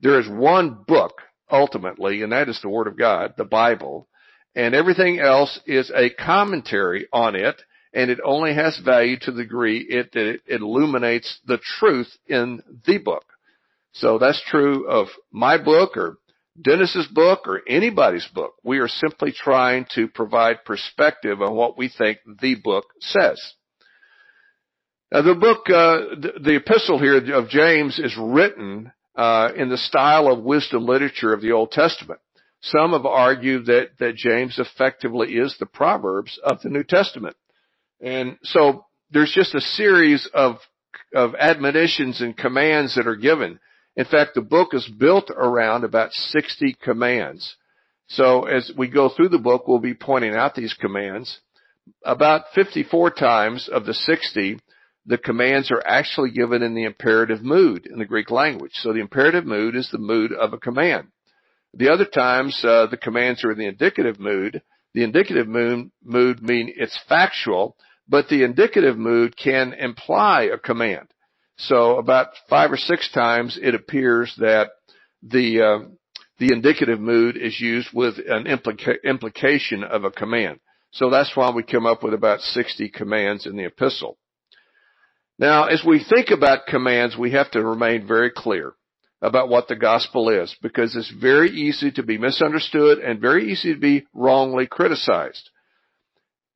There 0.00 0.18
is 0.18 0.28
one 0.28 0.84
book 0.86 1.22
ultimately, 1.50 2.22
and 2.22 2.32
that 2.32 2.48
is 2.48 2.60
the 2.60 2.68
Word 2.68 2.88
of 2.88 2.98
God, 2.98 3.34
the 3.36 3.44
Bible, 3.44 4.08
and 4.56 4.74
everything 4.74 5.20
else 5.20 5.60
is 5.66 5.92
a 5.94 6.10
commentary 6.10 7.06
on 7.12 7.36
it, 7.36 7.60
and 7.92 8.10
it 8.10 8.18
only 8.24 8.54
has 8.54 8.78
value 8.84 9.18
to 9.20 9.30
the 9.30 9.42
degree 9.42 9.78
it, 9.78 10.10
it 10.14 10.40
illuminates 10.48 11.38
the 11.46 11.58
truth 11.78 12.08
in 12.26 12.62
the 12.86 12.98
book. 12.98 13.24
So 13.98 14.18
that's 14.18 14.42
true 14.48 14.86
of 14.88 15.08
my 15.32 15.56
book 15.56 15.96
or 15.96 16.18
Dennis's 16.60 17.06
book 17.06 17.46
or 17.46 17.62
anybody's 17.66 18.26
book. 18.34 18.54
We 18.62 18.78
are 18.78 18.88
simply 18.88 19.32
trying 19.32 19.86
to 19.94 20.06
provide 20.08 20.64
perspective 20.64 21.40
on 21.40 21.54
what 21.54 21.78
we 21.78 21.88
think 21.88 22.18
the 22.40 22.56
book 22.56 22.84
says. 23.00 23.40
Now 25.10 25.22
the 25.22 25.34
book, 25.34 25.70
uh, 25.70 26.16
the, 26.42 26.56
epistle 26.56 26.98
here 26.98 27.16
of 27.34 27.48
James 27.48 27.98
is 27.98 28.14
written 28.18 28.92
uh, 29.14 29.50
in 29.56 29.70
the 29.70 29.78
style 29.78 30.30
of 30.30 30.44
wisdom 30.44 30.84
literature 30.84 31.32
of 31.32 31.40
the 31.40 31.52
Old 31.52 31.70
Testament. 31.70 32.20
Some 32.62 32.92
have 32.92 33.06
argued 33.06 33.66
that 33.66 33.90
that 33.98 34.16
James 34.16 34.58
effectively 34.58 35.34
is 35.34 35.56
the 35.58 35.66
Proverbs 35.66 36.38
of 36.42 36.60
the 36.62 36.68
New 36.68 36.82
Testament, 36.82 37.36
and 38.00 38.38
so 38.42 38.86
there's 39.10 39.32
just 39.32 39.54
a 39.54 39.60
series 39.60 40.28
of 40.34 40.56
of 41.14 41.34
admonitions 41.36 42.20
and 42.20 42.36
commands 42.36 42.96
that 42.96 43.06
are 43.06 43.14
given 43.14 43.60
in 43.96 44.04
fact, 44.04 44.34
the 44.34 44.42
book 44.42 44.74
is 44.74 44.86
built 44.86 45.30
around 45.30 45.84
about 45.84 46.12
60 46.12 46.76
commands. 46.82 47.56
So 48.08 48.44
as 48.44 48.70
we 48.76 48.88
go 48.88 49.08
through 49.08 49.30
the 49.30 49.38
book, 49.38 49.66
we'll 49.66 49.78
be 49.78 49.94
pointing 49.94 50.34
out 50.34 50.54
these 50.54 50.74
commands. 50.74 51.40
about 52.04 52.46
54 52.52 53.12
times 53.12 53.68
of 53.68 53.86
the 53.86 53.94
60, 53.94 54.58
the 55.06 55.18
commands 55.18 55.70
are 55.70 55.82
actually 55.86 56.32
given 56.32 56.62
in 56.62 56.74
the 56.74 56.82
imperative 56.82 57.40
mood 57.40 57.86
in 57.86 58.00
the 58.00 58.04
Greek 58.04 58.28
language. 58.28 58.72
So 58.74 58.92
the 58.92 59.00
imperative 59.00 59.46
mood 59.46 59.76
is 59.76 59.88
the 59.90 59.98
mood 59.98 60.32
of 60.32 60.52
a 60.52 60.58
command. 60.58 61.08
The 61.74 61.90
other 61.90 62.04
times, 62.04 62.60
uh, 62.64 62.86
the 62.90 62.96
commands 62.96 63.44
are 63.44 63.52
in 63.52 63.58
the 63.58 63.68
indicative 63.68 64.18
mood. 64.18 64.62
The 64.94 65.04
indicative 65.04 65.46
mood, 65.46 65.92
mood 66.02 66.42
mean 66.42 66.72
it's 66.74 66.98
factual, 67.08 67.76
but 68.08 68.28
the 68.28 68.42
indicative 68.42 68.98
mood 68.98 69.36
can 69.36 69.72
imply 69.72 70.50
a 70.52 70.58
command. 70.58 71.06
So 71.58 71.98
about 71.98 72.28
five 72.48 72.70
or 72.70 72.76
six 72.76 73.10
times 73.12 73.58
it 73.60 73.74
appears 73.74 74.34
that 74.38 74.70
the 75.22 75.62
uh, 75.62 75.88
the 76.38 76.52
indicative 76.52 77.00
mood 77.00 77.36
is 77.36 77.58
used 77.58 77.88
with 77.94 78.18
an 78.18 78.44
implica- 78.44 79.02
implication 79.04 79.82
of 79.84 80.04
a 80.04 80.10
command. 80.10 80.60
So 80.92 81.10
that's 81.10 81.34
why 81.34 81.50
we 81.50 81.62
come 81.62 81.86
up 81.86 82.02
with 82.02 82.14
about 82.14 82.40
60 82.40 82.90
commands 82.90 83.46
in 83.46 83.56
the 83.56 83.64
epistle. 83.64 84.18
Now, 85.38 85.64
as 85.64 85.82
we 85.84 86.02
think 86.02 86.30
about 86.30 86.66
commands, 86.66 87.16
we 87.16 87.32
have 87.32 87.50
to 87.52 87.62
remain 87.62 88.06
very 88.06 88.30
clear 88.30 88.74
about 89.22 89.48
what 89.48 89.68
the 89.68 89.76
gospel 89.76 90.28
is 90.28 90.54
because 90.62 90.94
it's 90.94 91.10
very 91.10 91.50
easy 91.50 91.90
to 91.92 92.02
be 92.02 92.18
misunderstood 92.18 92.98
and 92.98 93.20
very 93.20 93.50
easy 93.50 93.74
to 93.74 93.80
be 93.80 94.06
wrongly 94.14 94.66
criticized. 94.66 95.50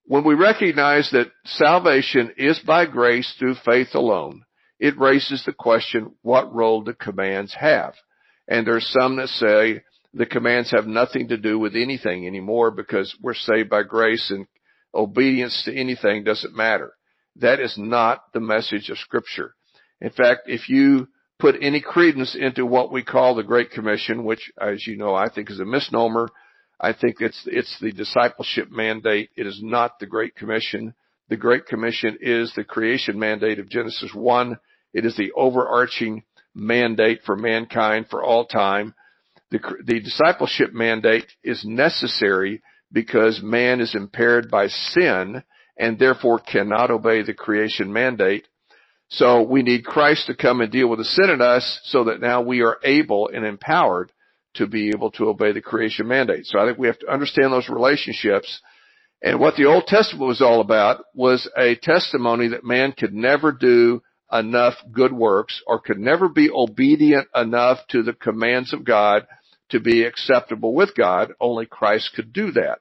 When 0.04 0.24
we 0.24 0.34
recognize 0.34 1.10
that 1.10 1.30
salvation 1.44 2.32
is 2.36 2.58
by 2.60 2.86
grace 2.86 3.34
through 3.38 3.56
faith 3.64 3.94
alone, 3.94 4.44
it 4.80 4.98
raises 4.98 5.44
the 5.44 5.52
question, 5.52 6.14
what 6.22 6.52
role 6.54 6.80
do 6.82 6.94
commands 6.94 7.54
have? 7.54 7.92
And 8.48 8.66
there's 8.66 8.88
some 8.98 9.16
that 9.16 9.28
say 9.28 9.82
the 10.14 10.26
commands 10.26 10.70
have 10.70 10.86
nothing 10.86 11.28
to 11.28 11.36
do 11.36 11.58
with 11.58 11.76
anything 11.76 12.26
anymore 12.26 12.70
because 12.70 13.14
we're 13.20 13.34
saved 13.34 13.68
by 13.68 13.82
grace 13.82 14.30
and 14.30 14.46
obedience 14.94 15.62
to 15.64 15.76
anything 15.76 16.24
doesn't 16.24 16.56
matter. 16.56 16.94
That 17.36 17.60
is 17.60 17.76
not 17.76 18.24
the 18.32 18.40
message 18.40 18.88
of 18.88 18.98
scripture. 18.98 19.54
In 20.00 20.10
fact, 20.10 20.42
if 20.46 20.68
you 20.68 21.08
put 21.38 21.56
any 21.60 21.82
credence 21.82 22.34
into 22.34 22.64
what 22.64 22.90
we 22.90 23.04
call 23.04 23.34
the 23.34 23.42
Great 23.42 23.70
Commission, 23.70 24.24
which 24.24 24.50
as 24.60 24.86
you 24.86 24.96
know, 24.96 25.14
I 25.14 25.28
think 25.28 25.50
is 25.50 25.60
a 25.60 25.64
misnomer, 25.64 26.28
I 26.80 26.94
think 26.94 27.16
it's, 27.20 27.42
it's 27.46 27.78
the 27.80 27.92
discipleship 27.92 28.70
mandate. 28.70 29.28
It 29.36 29.46
is 29.46 29.60
not 29.62 29.98
the 29.98 30.06
Great 30.06 30.34
Commission. 30.34 30.94
The 31.28 31.36
Great 31.36 31.66
Commission 31.66 32.16
is 32.20 32.52
the 32.56 32.64
creation 32.64 33.18
mandate 33.18 33.58
of 33.58 33.68
Genesis 33.68 34.12
1 34.14 34.56
it 34.92 35.04
is 35.04 35.16
the 35.16 35.32
overarching 35.32 36.24
mandate 36.54 37.20
for 37.24 37.36
mankind 37.36 38.06
for 38.10 38.22
all 38.22 38.46
time. 38.46 38.94
The, 39.50 39.60
the 39.84 40.00
discipleship 40.00 40.72
mandate 40.72 41.26
is 41.42 41.64
necessary 41.64 42.62
because 42.92 43.40
man 43.42 43.80
is 43.80 43.94
impaired 43.94 44.50
by 44.50 44.68
sin 44.68 45.42
and 45.78 45.98
therefore 45.98 46.38
cannot 46.38 46.90
obey 46.90 47.22
the 47.22 47.34
creation 47.34 47.92
mandate. 47.92 48.46
So 49.08 49.42
we 49.42 49.62
need 49.62 49.84
Christ 49.84 50.26
to 50.26 50.36
come 50.36 50.60
and 50.60 50.70
deal 50.70 50.88
with 50.88 50.98
the 50.98 51.04
sin 51.04 51.30
in 51.30 51.40
us 51.40 51.80
so 51.84 52.04
that 52.04 52.20
now 52.20 52.42
we 52.42 52.62
are 52.62 52.78
able 52.84 53.28
and 53.32 53.44
empowered 53.44 54.12
to 54.54 54.66
be 54.66 54.88
able 54.88 55.10
to 55.12 55.28
obey 55.28 55.52
the 55.52 55.60
creation 55.60 56.06
mandate. 56.06 56.46
So 56.46 56.58
I 56.58 56.66
think 56.66 56.78
we 56.78 56.86
have 56.86 56.98
to 57.00 57.12
understand 57.12 57.52
those 57.52 57.68
relationships. 57.68 58.60
And 59.22 59.40
what 59.40 59.56
the 59.56 59.66
Old 59.66 59.86
Testament 59.86 60.26
was 60.26 60.40
all 60.40 60.60
about 60.60 61.04
was 61.14 61.48
a 61.56 61.76
testimony 61.76 62.48
that 62.48 62.64
man 62.64 62.92
could 62.92 63.12
never 63.12 63.52
do 63.52 64.02
enough 64.32 64.74
good 64.92 65.12
works 65.12 65.62
or 65.66 65.80
could 65.80 65.98
never 65.98 66.28
be 66.28 66.50
obedient 66.50 67.28
enough 67.34 67.78
to 67.88 68.02
the 68.02 68.12
commands 68.12 68.72
of 68.72 68.84
God 68.84 69.26
to 69.70 69.80
be 69.80 70.04
acceptable 70.04 70.74
with 70.74 70.94
God. 70.94 71.32
Only 71.40 71.66
Christ 71.66 72.12
could 72.14 72.32
do 72.32 72.52
that. 72.52 72.78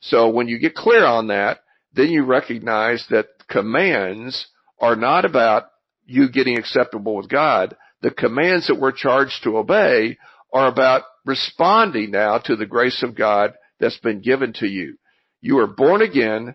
So 0.00 0.28
when 0.28 0.48
you 0.48 0.58
get 0.58 0.74
clear 0.74 1.04
on 1.04 1.28
that, 1.28 1.60
then 1.92 2.08
you 2.08 2.24
recognize 2.24 3.06
that 3.10 3.26
commands 3.48 4.48
are 4.78 4.96
not 4.96 5.24
about 5.24 5.64
you 6.06 6.28
getting 6.28 6.58
acceptable 6.58 7.16
with 7.16 7.28
God. 7.28 7.76
The 8.02 8.10
commands 8.10 8.66
that 8.66 8.78
we're 8.78 8.92
charged 8.92 9.44
to 9.44 9.56
obey 9.56 10.18
are 10.52 10.68
about 10.68 11.04
responding 11.24 12.10
now 12.10 12.38
to 12.38 12.56
the 12.56 12.66
grace 12.66 13.02
of 13.02 13.16
God 13.16 13.54
that's 13.80 13.98
been 13.98 14.20
given 14.20 14.52
to 14.54 14.66
you. 14.66 14.98
You 15.40 15.58
are 15.58 15.66
born 15.66 16.02
again 16.02 16.54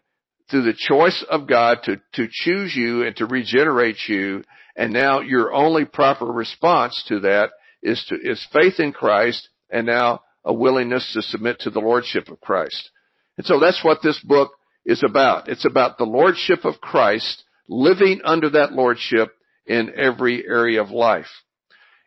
through 0.50 0.64
the 0.64 0.74
choice 0.78 1.24
of 1.30 1.48
God 1.48 1.80
to, 1.84 2.02
to 2.14 2.28
choose 2.32 2.76
you 2.76 3.04
and 3.04 3.16
to 3.18 3.26
regenerate 3.26 3.98
you. 4.08 4.44
And 4.76 4.94
now 4.94 5.22
your 5.22 5.54
only 5.54 5.86
proper 5.86 6.26
response 6.26 7.04
to 7.08 7.22
that 7.22 7.52
is 7.82 8.04
to, 8.10 8.16
is 8.16 8.46
faith 8.52 8.80
in 8.80 8.92
Christ 8.92 9.50
and 9.70 9.86
now 9.86 10.22
a 10.44 10.54
willingness 10.54 11.12
to 11.14 11.22
submit 11.22 11.60
to 11.62 11.70
the 11.70 11.80
Lordship 11.80 12.30
of 12.30 12.40
Christ. 12.42 12.90
And 13.38 13.46
so 13.46 13.60
that's 13.60 13.84
what 13.84 14.00
this 14.02 14.20
book 14.24 14.52
is 14.86 15.04
about. 15.04 15.48
It's 15.48 15.66
about 15.66 15.98
the 15.98 16.06
Lordship 16.06 16.66
of 16.66 16.82
Christ, 16.82 17.44
living 17.68 18.22
under 18.24 18.50
that 18.52 18.74
Lordship 18.74 19.30
in 19.66 19.94
every 19.96 20.46
area 20.48 20.82
of 20.82 20.90
life. 20.90 21.28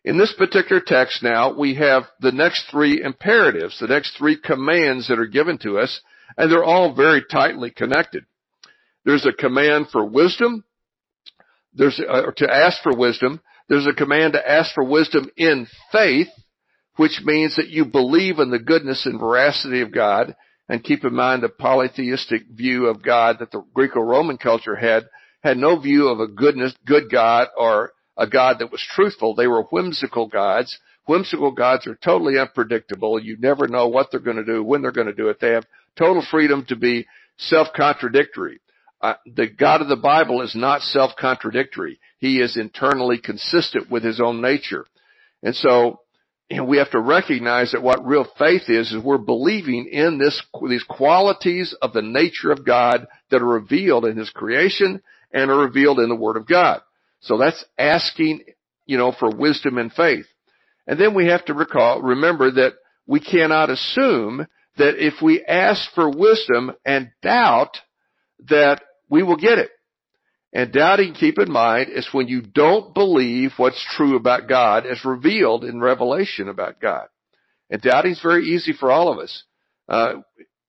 In 0.05 0.19
this 0.19 0.35
particular 0.37 0.83
text 0.85 1.23
now, 1.23 1.57
we 1.57 1.77
have 1.77 2.05
the 2.21 2.33
next 2.33 2.67
three 2.71 3.01
imperatives, 3.03 3.79
the 3.79 3.87
next 3.87 4.17
three 4.19 4.37
commands 4.37 5.09
that 5.09 5.21
are 5.21 5.27
given 5.27 5.59
to 5.59 5.79
us, 5.79 6.01
and 6.37 6.51
they're 6.51 6.65
all 6.65 6.95
very 6.95 7.23
tightly 7.31 7.71
connected. 7.71 8.25
There's 9.05 9.27
a 9.27 9.33
command 9.33 9.89
for 9.91 10.05
wisdom. 10.05 10.65
There's 11.75 12.01
uh, 12.01 12.31
to 12.37 12.53
ask 12.53 12.83
for 12.83 12.95
wisdom. 12.97 13.41
There's 13.69 13.87
a 13.87 13.95
command 13.95 14.35
to 14.35 14.51
ask 14.51 14.75
for 14.75 14.85
wisdom 14.85 15.31
in 15.37 15.67
faith, 15.91 16.29
which 16.97 17.21
means 17.25 17.57
that 17.57 17.69
you 17.69 17.85
believe 17.85 18.39
in 18.39 18.51
the 18.51 18.59
goodness 18.59 19.07
and 19.07 19.19
veracity 19.19 19.81
of 19.81 19.93
God. 19.93 20.37
And 20.69 20.85
keep 20.85 21.05
in 21.05 21.15
mind 21.15 21.43
the 21.43 21.49
polytheistic 21.49 22.43
view 22.51 22.87
of 22.87 23.03
God 23.03 23.39
that 23.41 23.51
the 23.51 23.63
Greco-Roman 23.75 24.39
culture 24.39 24.77
had 24.77 25.05
had 25.43 25.57
no 25.57 25.79
view 25.79 26.09
of 26.09 26.21
a 26.21 26.29
goodness, 26.29 26.73
good 26.87 27.11
God 27.11 27.49
or 27.59 27.93
a 28.17 28.27
God 28.27 28.61
that 28.61 28.71
was 28.71 28.87
truthful. 28.95 29.35
They 29.35 29.49
were 29.49 29.65
whimsical 29.65 30.29
gods. 30.29 30.79
Whimsical 31.07 31.51
gods 31.51 31.87
are 31.89 31.99
totally 32.03 32.39
unpredictable. 32.39 33.19
You 33.19 33.37
never 33.39 33.67
know 33.67 33.89
what 33.89 34.11
they're 34.11 34.21
going 34.21 34.37
to 34.37 34.45
do, 34.45 34.63
when 34.63 34.83
they're 34.83 34.93
going 34.93 35.09
to 35.09 35.13
do 35.13 35.29
it. 35.29 35.41
They 35.41 35.51
have 35.51 35.67
total 35.99 36.25
freedom 36.31 36.65
to 36.69 36.77
be 36.77 37.07
self-contradictory 37.39 38.61
the 39.27 39.49
God 39.49 39.83
of 39.83 39.89
the 39.89 39.97
Bible 39.97 40.43
is 40.43 40.55
not 40.55 40.83
self-contradictory. 40.83 41.99
He 42.19 42.41
is 42.41 42.57
internally 42.57 43.19
consistent 43.19 43.91
with 43.91 44.05
his 44.05 44.21
own 44.21 44.41
nature. 44.41 44.87
And 45.43 45.55
so, 45.55 46.01
you 46.49 46.59
know, 46.59 46.65
we 46.65 46.79
have 46.79 46.91
to 46.93 47.01
recognize 47.01 47.73
that 47.73 47.83
what 47.83 48.07
real 48.07 48.27
faith 48.39 48.69
is, 48.69 48.93
is 48.93 49.03
we're 49.03 49.19
believing 49.19 49.89
in 49.91 50.19
this, 50.19 50.41
these 50.69 50.85
qualities 50.85 51.75
of 51.83 51.93
the 51.93 52.03
nature 52.03 52.53
of 52.53 52.65
God 52.65 53.07
that 53.31 53.43
are 53.43 53.47
revealed 53.47 54.05
in 54.05 54.17
his 54.17 54.31
creation 54.31 55.03
and 55.33 55.51
are 55.51 55.59
revealed 55.59 55.99
in 55.99 56.09
the 56.09 56.15
Word 56.15 56.37
of 56.37 56.47
God. 56.47 56.81
So 57.21 57.39
that's 57.39 57.65
asking, 57.79 58.43
you 58.87 58.99
know, 58.99 59.13
for 59.13 59.31
wisdom 59.31 59.79
and 59.79 59.93
faith. 59.93 60.27
And 60.87 61.01
then 61.01 61.15
we 61.15 61.27
have 61.27 61.45
to 61.47 61.55
recall, 61.55 62.03
remember 62.03 62.51
that 62.53 62.75
we 63.07 63.21
cannot 63.21 63.71
assume 63.71 64.47
that 64.77 65.05
if 65.05 65.15
we 65.23 65.45
ask 65.45 65.91
for 65.95 66.11
wisdom 66.11 66.73
and 66.85 67.11
doubt 67.23 67.79
that 68.49 68.83
we 69.09 69.23
will 69.23 69.37
get 69.37 69.59
it. 69.59 69.71
And 70.55 70.71
doubting, 70.71 71.15
keep 71.15 71.39
in 71.39 71.51
mind, 71.51 71.89
is 71.91 72.09
when 72.13 72.29
you 72.29 72.43
don't 72.43 72.93
believe 72.93 73.53
what's 73.57 73.83
true 73.97 74.17
about 74.17 74.49
God 74.49 74.85
as 74.87 75.05
revealed 75.05 75.65
in 75.65 75.81
revelation 75.81 76.49
about 76.49 76.79
God. 76.79 77.07
And 77.71 77.81
doubting 77.81 78.13
is 78.13 78.21
very 78.21 78.45
easy 78.45 78.75
for 78.75 78.91
all 78.91 79.11
of 79.11 79.19
us, 79.19 79.45
uh, 79.89 80.17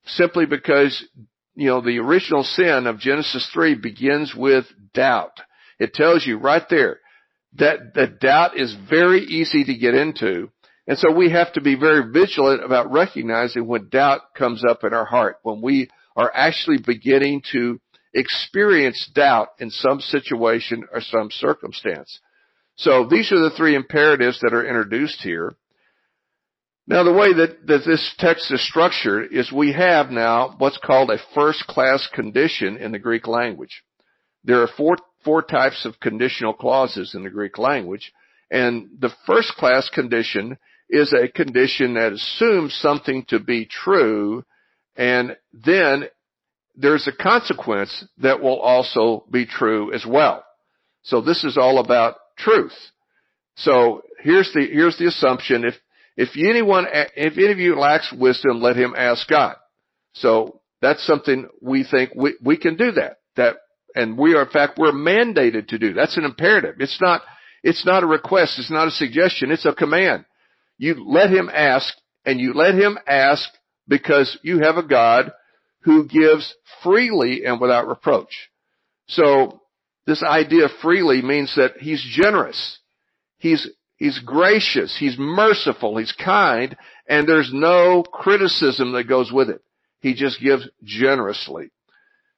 simply 0.06 0.46
because 0.46 1.06
you 1.54 1.68
know 1.68 1.82
the 1.82 2.00
original 2.00 2.44
sin 2.44 2.88
of 2.88 3.00
Genesis 3.00 3.50
three 3.54 3.75
begins 3.75 4.34
with 4.34 4.66
doubt. 4.94 5.38
It 5.80 5.94
tells 5.94 6.25
you 6.25 6.38
right 6.38 6.63
there 6.70 7.00
that 7.58 7.94
that 7.96 8.22
doubt 8.22 8.58
is 8.58 8.74
very 8.90 9.20
easy 9.20 9.66
to 9.66 9.75
get 9.75 9.96
into, 9.96 10.50
and 10.88 10.98
so 10.98 11.12
we 11.12 11.30
have 11.32 11.52
to 11.54 11.62
be 11.62 11.75
very 11.75 12.10
vigilant 12.10 12.63
about 12.63 12.94
recognizing 12.94 13.68
when 13.68 13.90
doubt 13.90 14.34
comes 14.34 14.63
up 14.63 14.86
in 14.86 14.94
our 14.94 15.06
heart, 15.06 15.40
when 15.44 15.62
we 15.62 15.90
are 16.16 16.32
actually 16.34 16.78
beginning 16.78 17.42
to 17.52 17.82
experience 18.13 19.10
doubt 19.13 19.50
in 19.60 19.70
some 19.70 20.00
situation 20.00 20.86
or 20.91 21.01
some 21.01 21.32
circumstance. 21.32 22.20
So 22.75 23.08
these 23.08 23.32
are 23.32 23.39
the 23.39 23.55
three 23.55 23.75
imperatives 23.75 24.39
that 24.41 24.53
are 24.53 24.65
introduced 24.65 25.22
here. 25.22 25.55
Now 26.86 27.03
the 27.03 27.13
way 27.13 27.34
that, 27.34 27.65
that 27.67 27.86
this 27.86 28.13
text 28.17 28.51
is 28.51 28.62
structured 28.62 29.32
is 29.32 29.51
we 29.51 29.72
have 29.74 30.12
now 30.12 30.55
what's 30.58 30.77
called 30.77 31.10
a 31.12 31.20
first 31.34 31.65
class 31.67 32.08
condition 32.13 32.77
in 32.77 32.91
the 32.91 33.00
Greek 33.00 33.27
language. 33.27 33.84
There 34.43 34.62
are 34.62 34.67
four, 34.67 34.98
four 35.24 35.41
types 35.41 35.86
of 35.86 36.00
conditional 36.00 36.53
clauses 36.53 37.15
in 37.15 37.24
the 37.24 37.29
Greek 37.29 37.58
language, 37.58 38.12
and 38.51 38.89
the 39.00 39.12
first 39.25 39.53
class 39.53 39.89
condition 39.89 40.58
is 40.89 41.13
a 41.13 41.29
condition 41.29 41.93
that 41.93 42.12
assumes 42.12 42.74
something 42.74 43.24
to 43.29 43.39
be 43.39 43.65
true 43.65 44.43
and 44.96 45.36
then 45.53 46.05
there's 46.75 47.08
a 47.08 47.12
consequence 47.12 48.06
that 48.18 48.42
will 48.42 48.60
also 48.60 49.25
be 49.30 49.46
true 49.46 49.94
as 49.94 50.06
well. 50.06 50.44
So 51.03 51.22
this 51.22 51.44
is 51.44 51.58
all 51.58 51.80
about 51.80 52.15
truth. 52.38 52.74
So 53.56 54.01
here's 54.20 54.51
the, 54.53 54.68
here's 54.72 54.98
the 54.98 55.08
assumption. 55.08 55.65
If, 55.65 55.75
if 56.18 56.30
anyone, 56.38 56.86
if 56.92 57.34
any 57.38 57.51
of 57.51 57.60
you 57.60 57.75
lacks 57.77 58.12
wisdom, 58.12 58.62
let 58.62 58.75
him 58.75 58.94
ask 58.98 59.27
God. 59.27 59.56
So 60.13 60.62
That's 60.84 61.08
something 61.08 61.48
we 61.62 61.86
think 61.89 62.12
we, 62.13 62.36
we 62.44 62.58
can 62.58 62.75
do 62.75 62.92
that. 62.92 63.20
That, 63.38 63.56
and 63.96 64.18
we 64.18 64.36
are, 64.36 64.44
in 64.44 64.50
fact, 64.50 64.77
we're 64.77 64.92
mandated 64.92 65.70
to 65.70 65.80
do. 65.80 65.94
That's 65.94 66.18
an 66.18 66.25
imperative. 66.25 66.75
It's 66.80 67.00
not, 67.01 67.22
it's 67.63 67.86
not 67.86 68.03
a 68.03 68.06
request. 68.06 68.60
It's 68.60 68.70
not 68.70 68.89
a 68.89 68.92
suggestion. 68.92 69.50
It's 69.50 69.65
a 69.65 69.74
command. 69.74 70.25
You 70.77 71.10
let 71.10 71.30
him 71.30 71.50
ask 71.51 71.94
and 72.25 72.38
you 72.38 72.53
let 72.53 72.75
him 72.75 73.00
ask 73.08 73.48
because 73.88 74.38
you 74.44 74.60
have 74.60 74.75
a 74.75 74.84
God 74.86 75.32
who 75.84 76.08
gives 76.08 76.54
freely 76.82 77.46
and 77.46 77.60
without 77.60 77.88
reproach. 77.88 78.50
So 79.08 79.62
this 80.06 80.24
idea 80.24 80.68
freely 80.82 81.22
means 81.22 81.56
that 81.56 81.78
he's 81.80 82.04
generous. 82.04 82.80
He's, 83.38 83.68
he's 83.98 84.20
gracious. 84.20 84.96
He's 84.98 85.18
merciful. 85.18 85.98
He's 85.98 86.13
kind. 86.13 86.75
And 87.08 87.28
there's 87.28 87.52
no 87.54 88.04
criticism 88.04 88.94
that 88.94 89.10
goes 89.10 89.32
with 89.32 89.50
it. 89.50 89.62
He 90.00 90.13
just 90.13 90.42
gives 90.42 90.68
generously. 90.84 91.72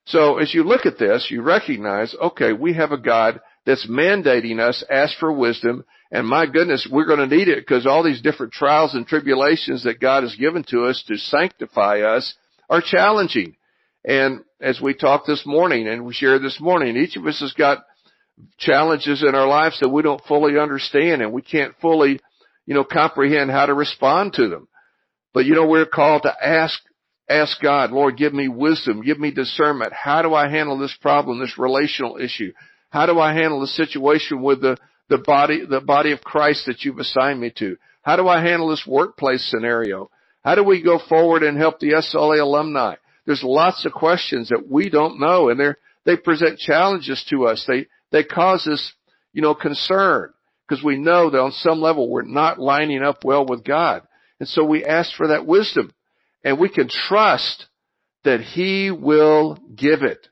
So 0.05 0.37
as 0.37 0.53
you 0.53 0.63
look 0.63 0.85
at 0.85 0.99
this, 0.99 1.27
you 1.31 1.41
recognize, 1.41 2.15
okay, 2.21 2.53
we 2.53 2.73
have 2.73 2.91
a 2.91 2.97
God 2.97 3.41
that's 3.65 3.87
mandating 3.87 4.59
us 4.59 4.83
ask 4.89 5.17
for 5.17 5.31
wisdom. 5.31 5.83
And 6.11 6.27
my 6.27 6.45
goodness, 6.45 6.87
we're 6.89 7.07
going 7.07 7.27
to 7.27 7.35
need 7.35 7.47
it 7.47 7.65
because 7.65 7.87
all 7.87 8.03
these 8.03 8.21
different 8.21 8.53
trials 8.53 8.93
and 8.93 9.07
tribulations 9.07 9.83
that 9.83 9.99
God 9.99 10.21
has 10.21 10.35
given 10.35 10.63
to 10.69 10.85
us 10.85 11.03
to 11.07 11.17
sanctify 11.17 12.01
us 12.01 12.35
are 12.69 12.81
challenging. 12.83 13.55
And 14.03 14.41
as 14.61 14.79
we 14.79 14.93
talked 14.93 15.27
this 15.27 15.45
morning 15.45 15.87
and 15.87 16.05
we 16.05 16.13
shared 16.13 16.41
this 16.41 16.59
morning, 16.59 16.95
each 16.95 17.15
of 17.15 17.25
us 17.25 17.39
has 17.39 17.53
got 17.53 17.83
challenges 18.57 19.23
in 19.23 19.35
our 19.35 19.47
lives 19.47 19.79
that 19.79 19.89
we 19.89 20.01
don't 20.01 20.23
fully 20.27 20.59
understand 20.59 21.21
and 21.21 21.33
we 21.33 21.41
can't 21.41 21.73
fully, 21.81 22.19
you 22.65 22.73
know, 22.73 22.83
comprehend 22.83 23.51
how 23.51 23.65
to 23.65 23.73
respond 23.73 24.33
to 24.33 24.49
them. 24.49 24.67
But 25.33 25.45
you 25.45 25.55
know, 25.55 25.67
we're 25.67 25.85
called 25.85 26.23
to 26.23 26.33
ask, 26.41 26.79
ask 27.29 27.61
God, 27.61 27.91
Lord, 27.91 28.17
give 28.17 28.33
me 28.33 28.47
wisdom, 28.47 29.01
give 29.01 29.19
me 29.19 29.31
discernment. 29.31 29.91
How 29.93 30.21
do 30.21 30.33
I 30.33 30.49
handle 30.49 30.77
this 30.77 30.95
problem, 31.01 31.39
this 31.39 31.57
relational 31.57 32.17
issue? 32.17 32.53
How 32.89 33.05
do 33.05 33.19
I 33.19 33.33
handle 33.33 33.59
the 33.59 33.67
situation 33.67 34.41
with 34.41 34.61
the, 34.61 34.77
the 35.09 35.17
body, 35.17 35.65
the 35.65 35.81
body 35.81 36.11
of 36.11 36.21
Christ 36.21 36.67
that 36.67 36.83
you've 36.83 36.99
assigned 36.99 37.41
me 37.41 37.51
to? 37.57 37.77
How 38.03 38.15
do 38.15 38.27
I 38.27 38.41
handle 38.41 38.69
this 38.69 38.85
workplace 38.87 39.45
scenario? 39.49 40.09
How 40.45 40.53
do 40.53 40.63
we 40.63 40.83
go 40.83 40.99
forward 40.99 41.41
and 41.41 41.57
help 41.57 41.79
the 41.79 41.93
SLA 41.93 42.39
alumni? 42.39 42.95
There's 43.25 43.41
lots 43.43 43.83
of 43.83 43.93
questions 43.93 44.49
that 44.49 44.69
we 44.69 44.89
don't 44.89 45.19
know 45.19 45.49
and 45.49 45.59
they're, 45.59 45.79
they 46.05 46.17
present 46.17 46.59
challenges 46.59 47.25
to 47.31 47.47
us. 47.47 47.65
They, 47.67 47.87
they 48.11 48.23
cause 48.23 48.67
us, 48.67 48.93
you 49.33 49.41
know, 49.41 49.55
concern 49.55 50.31
because 50.69 50.83
we 50.83 50.97
know 50.97 51.31
that 51.31 51.39
on 51.39 51.51
some 51.51 51.81
level 51.81 52.07
we're 52.07 52.21
not 52.21 52.59
lining 52.59 53.01
up 53.01 53.25
well 53.25 53.43
with 53.43 53.63
God. 53.63 54.03
And 54.39 54.47
so 54.47 54.63
we 54.63 54.85
ask 54.85 55.15
for 55.15 55.29
that 55.29 55.47
wisdom 55.47 55.91
and 56.43 56.59
we 56.59 56.69
can 56.69 56.89
trust 56.89 57.65
that 58.23 58.41
He 58.41 58.91
will 58.91 59.57
give 59.75 60.03
it. 60.03 60.27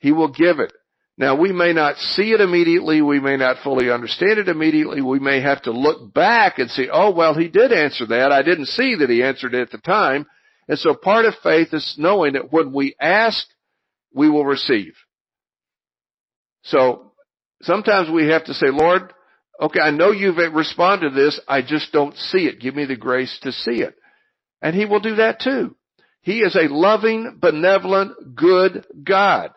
He 0.00 0.12
will 0.12 0.30
give 0.30 0.60
it. 0.60 0.74
Now 1.20 1.34
we 1.34 1.52
may 1.52 1.74
not 1.74 1.98
see 1.98 2.32
it 2.32 2.40
immediately. 2.40 3.02
We 3.02 3.20
may 3.20 3.36
not 3.36 3.58
fully 3.62 3.90
understand 3.90 4.38
it 4.38 4.48
immediately. 4.48 5.02
We 5.02 5.18
may 5.18 5.42
have 5.42 5.60
to 5.64 5.70
look 5.70 6.14
back 6.14 6.58
and 6.58 6.70
say, 6.70 6.88
oh, 6.90 7.10
well, 7.10 7.34
he 7.34 7.48
did 7.48 7.74
answer 7.74 8.06
that. 8.06 8.32
I 8.32 8.40
didn't 8.40 8.68
see 8.68 8.94
that 8.94 9.10
he 9.10 9.22
answered 9.22 9.52
it 9.52 9.60
at 9.60 9.70
the 9.70 9.76
time. 9.76 10.24
And 10.66 10.78
so 10.78 10.94
part 10.94 11.26
of 11.26 11.34
faith 11.42 11.74
is 11.74 11.96
knowing 11.98 12.32
that 12.32 12.50
when 12.50 12.72
we 12.72 12.94
ask, 12.98 13.46
we 14.14 14.30
will 14.30 14.46
receive. 14.46 14.94
So 16.62 17.12
sometimes 17.60 18.08
we 18.10 18.28
have 18.28 18.44
to 18.44 18.54
say, 18.54 18.68
Lord, 18.70 19.12
okay, 19.60 19.80
I 19.80 19.90
know 19.90 20.12
you've 20.12 20.38
responded 20.54 21.10
to 21.10 21.14
this. 21.14 21.38
I 21.46 21.60
just 21.60 21.92
don't 21.92 22.16
see 22.16 22.46
it. 22.46 22.60
Give 22.60 22.74
me 22.74 22.86
the 22.86 22.96
grace 22.96 23.38
to 23.42 23.52
see 23.52 23.82
it. 23.82 23.94
And 24.62 24.74
he 24.74 24.86
will 24.86 25.00
do 25.00 25.16
that 25.16 25.40
too. 25.40 25.76
He 26.22 26.38
is 26.38 26.56
a 26.56 26.72
loving, 26.72 27.36
benevolent, 27.42 28.34
good 28.34 28.86
God 29.04 29.50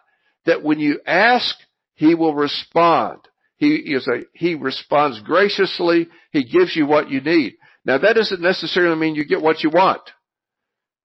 that 0.45 0.63
when 0.63 0.79
you 0.79 0.99
ask, 1.05 1.55
he 1.95 2.15
will 2.15 2.33
respond. 2.33 3.19
He 3.57 3.75
is 3.75 4.07
a, 4.07 4.23
he 4.33 4.55
responds 4.55 5.21
graciously. 5.21 6.07
He 6.31 6.43
gives 6.43 6.75
you 6.75 6.85
what 6.85 7.09
you 7.09 7.21
need. 7.21 7.55
Now 7.85 7.97
that 7.97 8.13
doesn't 8.15 8.41
necessarily 8.41 8.95
mean 8.95 9.15
you 9.15 9.25
get 9.25 9.41
what 9.41 9.63
you 9.63 9.69
want. 9.69 10.01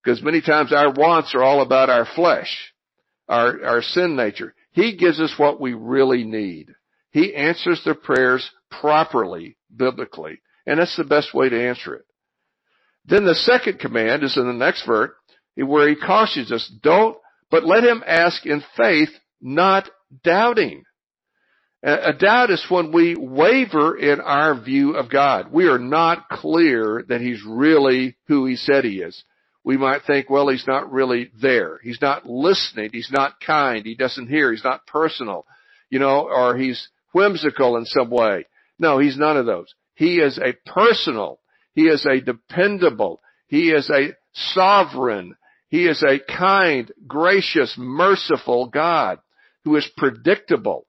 Because 0.03 0.23
many 0.23 0.41
times 0.41 0.73
our 0.73 0.93
wants 0.93 1.35
are 1.35 1.43
all 1.43 1.61
about 1.61 1.91
our 1.91 2.07
flesh, 2.07 2.73
our, 3.29 3.65
our 3.65 3.83
sin 3.83 4.17
nature. 4.17 4.55
He 4.73 4.97
gives 4.97 5.21
us 5.21 5.35
what 5.37 5.61
we 5.61 5.75
really 5.75 6.25
need. 6.25 6.69
He 7.11 7.35
answers 7.35 7.83
the 7.85 7.95
prayers 7.95 8.49
properly, 8.71 9.57
biblically. 9.75 10.41
And 10.67 10.79
that's 10.79 10.97
the 10.97 11.05
best 11.05 11.35
way 11.35 11.49
to 11.49 11.69
answer 11.69 11.95
it. 11.95 12.05
Then 13.05 13.25
the 13.25 13.35
second 13.35 13.81
command 13.81 14.23
is 14.23 14.37
in 14.37 14.47
the 14.47 14.53
next 14.53 14.87
verse 14.87 15.11
where 15.57 15.89
he 15.89 15.97
cautions 15.97 16.53
us, 16.53 16.71
don't, 16.83 17.17
but 17.51 17.65
let 17.65 17.83
him 17.83 18.05
ask 18.07 18.47
in 18.47 18.63
faith 18.77 19.09
not 19.41 19.89
doubting. 20.25 20.85
A 21.83 22.13
doubt 22.13 22.51
is 22.51 22.65
when 22.69 22.91
we 22.91 23.15
waver 23.17 23.97
in 23.97 24.21
our 24.21 24.61
view 24.61 24.97
of 24.97 25.09
God. 25.09 25.53
We 25.53 25.69
are 25.69 25.79
not 25.79 26.29
clear 26.29 27.05
that 27.09 27.21
He's 27.21 27.43
really 27.47 28.17
who 28.27 28.47
He 28.47 28.57
said 28.57 28.85
He 28.85 29.01
is. 29.01 29.23
We 29.63 29.77
might 29.77 30.03
think, 30.03 30.29
well, 30.29 30.49
He's 30.49 30.67
not 30.67 30.91
really 30.91 31.31
there. 31.41 31.79
He's 31.81 32.03
not 32.03 32.27
listening. 32.27 32.91
He's 32.93 33.13
not 33.13 33.39
kind. 33.41 33.87
He 33.87 33.95
doesn't 33.95 34.27
hear. 34.27 34.51
He's 34.51 34.65
not 34.65 34.89
personal, 34.89 35.47
you 35.89 36.01
know, 36.01 36.29
or 36.29 36.57
He's 36.57 36.89
whimsical 37.13 37.77
in 37.77 37.85
some 37.85 38.11
way. 38.11 38.47
No, 38.81 38.99
He's 38.99 39.17
none 39.17 39.37
of 39.37 39.47
those. 39.47 39.73
He 39.95 40.17
is 40.19 40.37
a 40.37 40.55
personal. 40.69 41.39
He 41.75 41.83
is 41.83 42.05
a 42.07 42.21
dependable. 42.21 43.21
He 43.47 43.71
is 43.71 43.89
a 43.89 44.17
sovereign. 44.33 45.37
He 45.69 45.87
is 45.87 46.03
a 46.03 46.19
kind, 46.19 46.91
gracious, 47.07 47.77
merciful 47.79 48.67
God 48.67 49.21
who 49.65 49.77
is 49.77 49.89
predictable. 49.97 50.87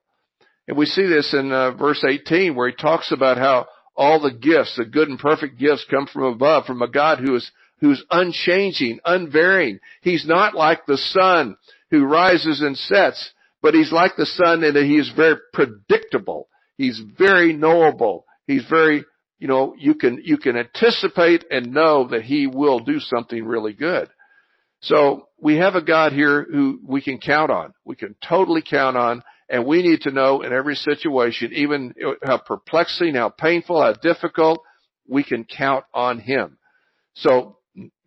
And 0.68 0.78
we 0.78 0.86
see 0.86 1.08
this 1.08 1.34
in 1.34 1.52
uh, 1.52 1.72
verse 1.72 2.04
18 2.08 2.56
where 2.56 2.70
he 2.70 2.76
talks 2.76 3.12
about 3.12 3.38
how 3.38 3.68
all 3.96 4.22
the 4.22 4.32
gifts, 4.32 4.76
the 4.78 4.86
good 4.86 5.10
and 5.10 5.20
perfect 5.20 5.60
gifts 5.60 5.86
come 5.90 6.08
from 6.08 6.24
above, 6.24 6.66
from 6.66 6.82
a 6.82 6.88
God 6.88 7.20
who 7.20 7.36
is, 7.36 7.52
who's 7.82 8.04
unchanging, 8.12 9.00
unvarying. 9.04 9.80
He's 10.02 10.26
not 10.26 10.56
like 10.56 10.86
the 10.86 10.98
sun 10.98 11.58
who 11.92 12.06
rises 12.06 12.62
and 12.62 12.78
sets, 12.78 13.32
but 13.62 13.74
he's 13.74 13.92
like 13.92 14.16
the 14.16 14.26
sun 14.26 14.64
in 14.64 14.74
that 14.76 14.86
he 14.86 14.98
is 14.98 15.12
very 15.16 15.38
predictable. 15.54 16.48
He's 16.78 17.02
very 17.18 17.52
knowable. 17.52 18.26
He's 18.48 18.64
very, 18.70 19.04
you 19.40 19.48
know, 19.48 19.76
you 19.78 19.96
can, 19.96 20.22
you 20.24 20.38
can 20.38 20.56
anticipate 20.56 21.44
and 21.52 21.74
know 21.74 22.08
that 22.10 22.22
he 22.22 22.48
will 22.48 22.80
do 22.80 23.00
something 23.00 23.44
really 23.44 23.74
good. 23.74 24.10
So 24.82 25.28
we 25.42 25.58
have 25.58 25.76
a 25.76 25.82
God 25.82 26.14
here 26.14 26.46
who 26.50 26.80
we 26.86 27.02
can 27.02 27.18
count 27.18 27.52
on. 27.52 27.74
We 27.86 27.96
can 27.96 28.16
totally 28.28 28.64
count 28.68 28.98
on. 28.98 29.24
And 29.50 29.66
we 29.66 29.82
need 29.82 30.02
to 30.02 30.12
know 30.12 30.42
in 30.42 30.54
every 30.54 30.76
situation, 30.76 31.52
even 31.54 31.96
how 32.24 32.38
perplexing, 32.38 33.16
how 33.16 33.30
painful, 33.30 33.82
how 33.82 33.94
difficult, 33.94 34.62
we 35.08 35.24
can 35.24 35.44
count 35.44 35.86
on 35.94 36.20
Him. 36.20 36.58
So 37.16 37.58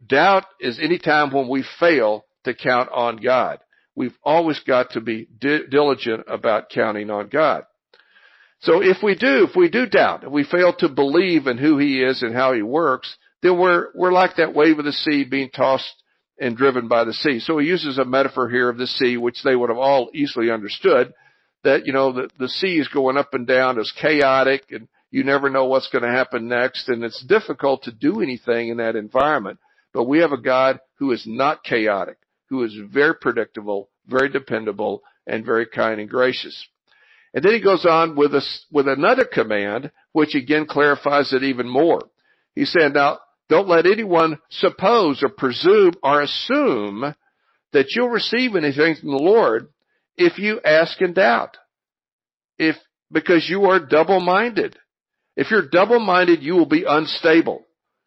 doubt 0.07 0.45
is 0.61 0.79
any 0.81 0.99
time 0.99 1.33
when 1.33 1.49
we 1.49 1.65
fail 1.81 2.25
to 2.45 2.55
count 2.55 2.91
on 2.93 3.17
God. 3.17 3.59
We've 3.95 4.17
always 4.25 4.61
got 4.61 4.91
to 4.91 5.01
be 5.01 5.29
di- 5.39 5.67
diligent 5.69 6.25
about 6.29 6.71
counting 6.71 7.11
on 7.11 7.29
God. 7.29 7.65
So 8.61 8.81
if 8.81 8.99
we 9.03 9.17
do, 9.17 9.47
if 9.51 9.57
we 9.57 9.69
do 9.69 9.87
doubt, 9.87 10.25
if 10.25 10.31
we 10.31 10.45
fail 10.45 10.73
to 10.79 10.89
believe 10.89 11.47
in 11.47 11.59
who 11.59 11.79
He 11.79 12.03
is 12.03 12.23
and 12.23 12.35
how 12.35 12.53
He 12.53 12.63
works, 12.63 13.15
then 13.43 13.59
we're, 13.59 13.89
we're 13.95 14.13
like 14.13 14.37
that 14.37 14.55
wave 14.55 14.79
of 14.79 14.85
the 14.85 14.93
sea 14.93 15.25
being 15.25 15.51
tossed 15.51 16.02
and 16.43 16.57
driven 16.57 16.89
by 16.89 17.05
the 17.05 17.13
sea. 17.13 17.39
So 17.39 17.59
he 17.59 17.69
uses 17.69 17.99
a 17.99 18.05
metaphor 18.05 18.51
here 18.51 18.69
of 18.69 18.77
the 18.77 18.89
sea, 18.89 19.17
which 19.17 19.45
they 19.45 19.55
would 19.55 19.71
have 19.71 19.79
all 19.79 20.11
easily 20.13 20.51
understood 20.51 21.15
that, 21.63 21.87
you 21.87 21.93
know, 21.93 22.11
the, 22.11 22.29
the 22.37 22.49
sea 22.49 22.81
is 22.81 22.89
going 22.89 23.17
up 23.17 23.33
and 23.33 23.47
down, 23.47 23.79
it's 23.79 23.93
chaotic 23.93 24.65
and 24.71 24.89
you 25.13 25.23
never 25.23 25.49
know 25.49 25.67
what's 25.67 25.89
going 25.91 26.03
to 26.03 26.11
happen 26.11 26.49
next 26.49 26.89
and 26.89 27.05
it's 27.05 27.25
difficult 27.25 27.85
to 27.85 27.93
do 27.93 28.21
anything 28.21 28.71
in 28.71 28.79
that 28.79 28.97
environment. 28.97 29.61
But 29.95 30.09
we 30.09 30.19
have 30.19 30.33
a 30.33 30.41
God 30.41 30.81
who 30.99 31.13
is 31.13 31.23
not 31.29 31.63
chaotic, 31.63 32.17
who 32.49 32.65
is 32.65 32.77
very 32.93 33.15
predictable, 33.15 33.89
very 34.09 34.29
dependable, 34.29 35.05
and 35.29 35.47
very 35.47 35.67
kind 35.67 36.01
and 36.01 36.11
gracious. 36.11 36.67
And 37.33 37.45
then 37.45 37.53
he 37.53 37.63
goes 37.63 37.87
on 37.87 38.17
with 38.17 38.35
a, 38.35 38.43
with 38.73 38.89
another 38.89 39.25
command, 39.25 39.93
which 40.11 40.35
again 40.35 40.67
clarifies 40.67 41.33
it 41.33 41.45
even 41.45 41.69
more. 41.69 42.01
He 42.57 42.65
said, 42.65 42.95
now 42.95 43.21
don't 43.53 43.69
let 43.69 43.85
anyone 43.85 44.39
suppose 44.49 45.23
or 45.23 45.29
presume 45.29 45.93
or 46.03 46.23
assume 46.23 47.15
that 47.75 47.87
you'll 47.91 48.09
receive 48.09 48.57
anything 48.57 48.95
from 48.95 49.11
the 49.11 49.23
Lord 49.23 49.69
if 50.17 50.39
you 50.39 50.59
ask 50.65 50.99
in 51.03 51.13
doubt. 51.13 51.59
If, 52.59 52.77
because 53.11 53.47
you 53.51 53.65
are 53.65 53.79
double-minded. 53.79 54.79
If 55.37 55.51
you're 55.51 55.69
double-minded, 55.69 56.43
you 56.43 56.55
will 56.55 56.65
be 56.65 56.87
unstable. 56.89 57.67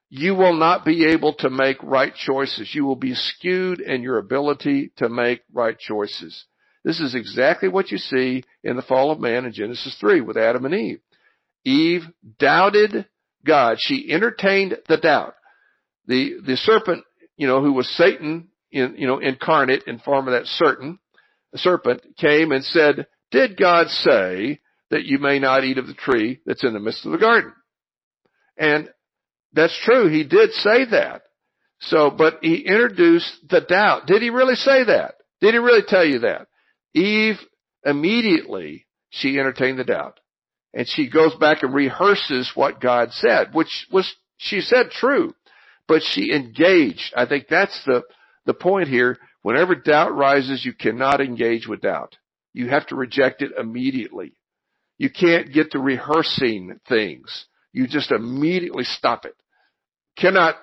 You 0.10 0.34
will 0.34 0.55
not 0.55 0.84
be 0.84 1.05
able 1.05 1.36
to 1.36 1.51
make 1.51 1.77
right 1.84 2.15
choices. 2.15 2.73
You 2.73 2.86
will 2.86 2.95
be 2.95 3.13
skewed 3.13 3.79
in 3.79 4.01
your 4.01 4.17
ability 4.17 4.93
to 4.97 5.10
make 5.10 5.41
right 5.53 5.77
choices. 5.77 6.45
This 6.84 6.99
is 6.99 7.13
exactly 7.13 7.69
what 7.69 7.91
you 7.91 7.99
see 7.99 8.43
in 8.63 8.77
the 8.77 8.81
fall 8.81 9.12
of 9.12 9.19
man 9.19 9.45
in 9.45 9.53
Genesis 9.53 9.95
3 9.99 10.21
with 10.21 10.38
Adam 10.38 10.65
and 10.65 10.73
Eve. 10.73 11.01
Eve 11.63 12.05
doubted 12.39 13.05
God. 13.45 13.77
She 13.79 14.12
entertained 14.12 14.77
the 14.88 14.97
doubt. 14.97 15.36
The, 16.08 16.36
the 16.45 16.58
serpent, 16.58 17.03
you 17.38 17.47
know, 17.47 17.62
who 17.62 17.73
was 17.73 17.89
Satan 17.95 18.49
in, 18.71 18.95
you 18.97 19.08
know, 19.08 19.19
incarnate 19.19 19.84
in 19.88 19.99
form 19.99 20.27
of 20.27 20.34
that 20.34 20.45
certain 20.45 20.99
serpent 21.55 22.01
came 22.17 22.51
and 22.51 22.63
said, 22.63 23.08
did 23.31 23.58
God 23.58 23.88
say 23.88 24.60
that 24.91 25.05
you 25.05 25.19
may 25.19 25.39
not 25.39 25.63
eat 25.63 25.77
of 25.77 25.88
the 25.88 25.93
tree 25.93 26.39
that's 26.45 26.63
in 26.63 26.73
the 26.73 26.79
midst 26.79 27.05
of 27.05 27.12
the 27.12 27.17
garden? 27.17 27.53
And 28.58 28.89
that's 29.53 29.77
true. 29.84 30.10
He 30.10 30.23
did 30.23 30.51
say 30.51 30.86
that. 30.91 31.23
So, 31.81 32.10
but 32.10 32.39
he 32.41 32.65
introduced 32.65 33.31
the 33.49 33.62
doubt. 33.62 34.08
Did 34.08 34.21
he 34.21 34.29
really 34.29 34.55
say 34.55 34.86
that? 34.86 35.15
Did 35.41 35.53
he 35.53 35.60
really 35.60 35.84
tell 35.88 36.05
you 36.05 36.19
that? 36.19 36.47
Eve 36.93 37.38
immediately, 37.84 38.86
she 39.10 39.38
entertained 39.38 39.79
the 39.79 39.84
doubt. 39.84 40.19
And 40.75 40.88
she 40.88 41.09
goes 41.09 41.33
back 41.35 41.63
and 41.63 41.73
rehearses 41.73 42.51
what 42.53 42.81
God 42.81 43.13
said, 43.13 43.53
which 43.53 43.88
was, 43.91 44.13
she 44.38 44.59
said 44.59 44.91
true, 44.91 45.33
but 45.88 46.03
she 46.03 46.33
engaged. 46.33 47.13
I 47.15 47.25
think 47.25 47.47
that's 47.49 47.81
the, 47.85 48.03
the 48.45 48.53
point 48.53 48.89
here. 48.89 49.17
Whenever 49.41 49.75
doubt 49.75 50.13
rises, 50.13 50.65
you 50.65 50.73
cannot 50.73 51.21
engage 51.21 51.65
with 51.65 51.81
doubt. 51.81 52.17
You 52.53 52.69
have 52.69 52.85
to 52.88 52.95
reject 52.95 53.41
it 53.41 53.51
immediately. 53.57 54.33
You 54.97 55.09
can't 55.09 55.53
get 55.53 55.71
to 55.71 55.79
rehearsing 55.79 56.79
things. 56.89 57.45
You 57.71 57.88
just 57.88 58.11
immediately 58.11 58.83
stop 58.83 59.25
it. 59.25 59.35
Cannot 60.17 60.55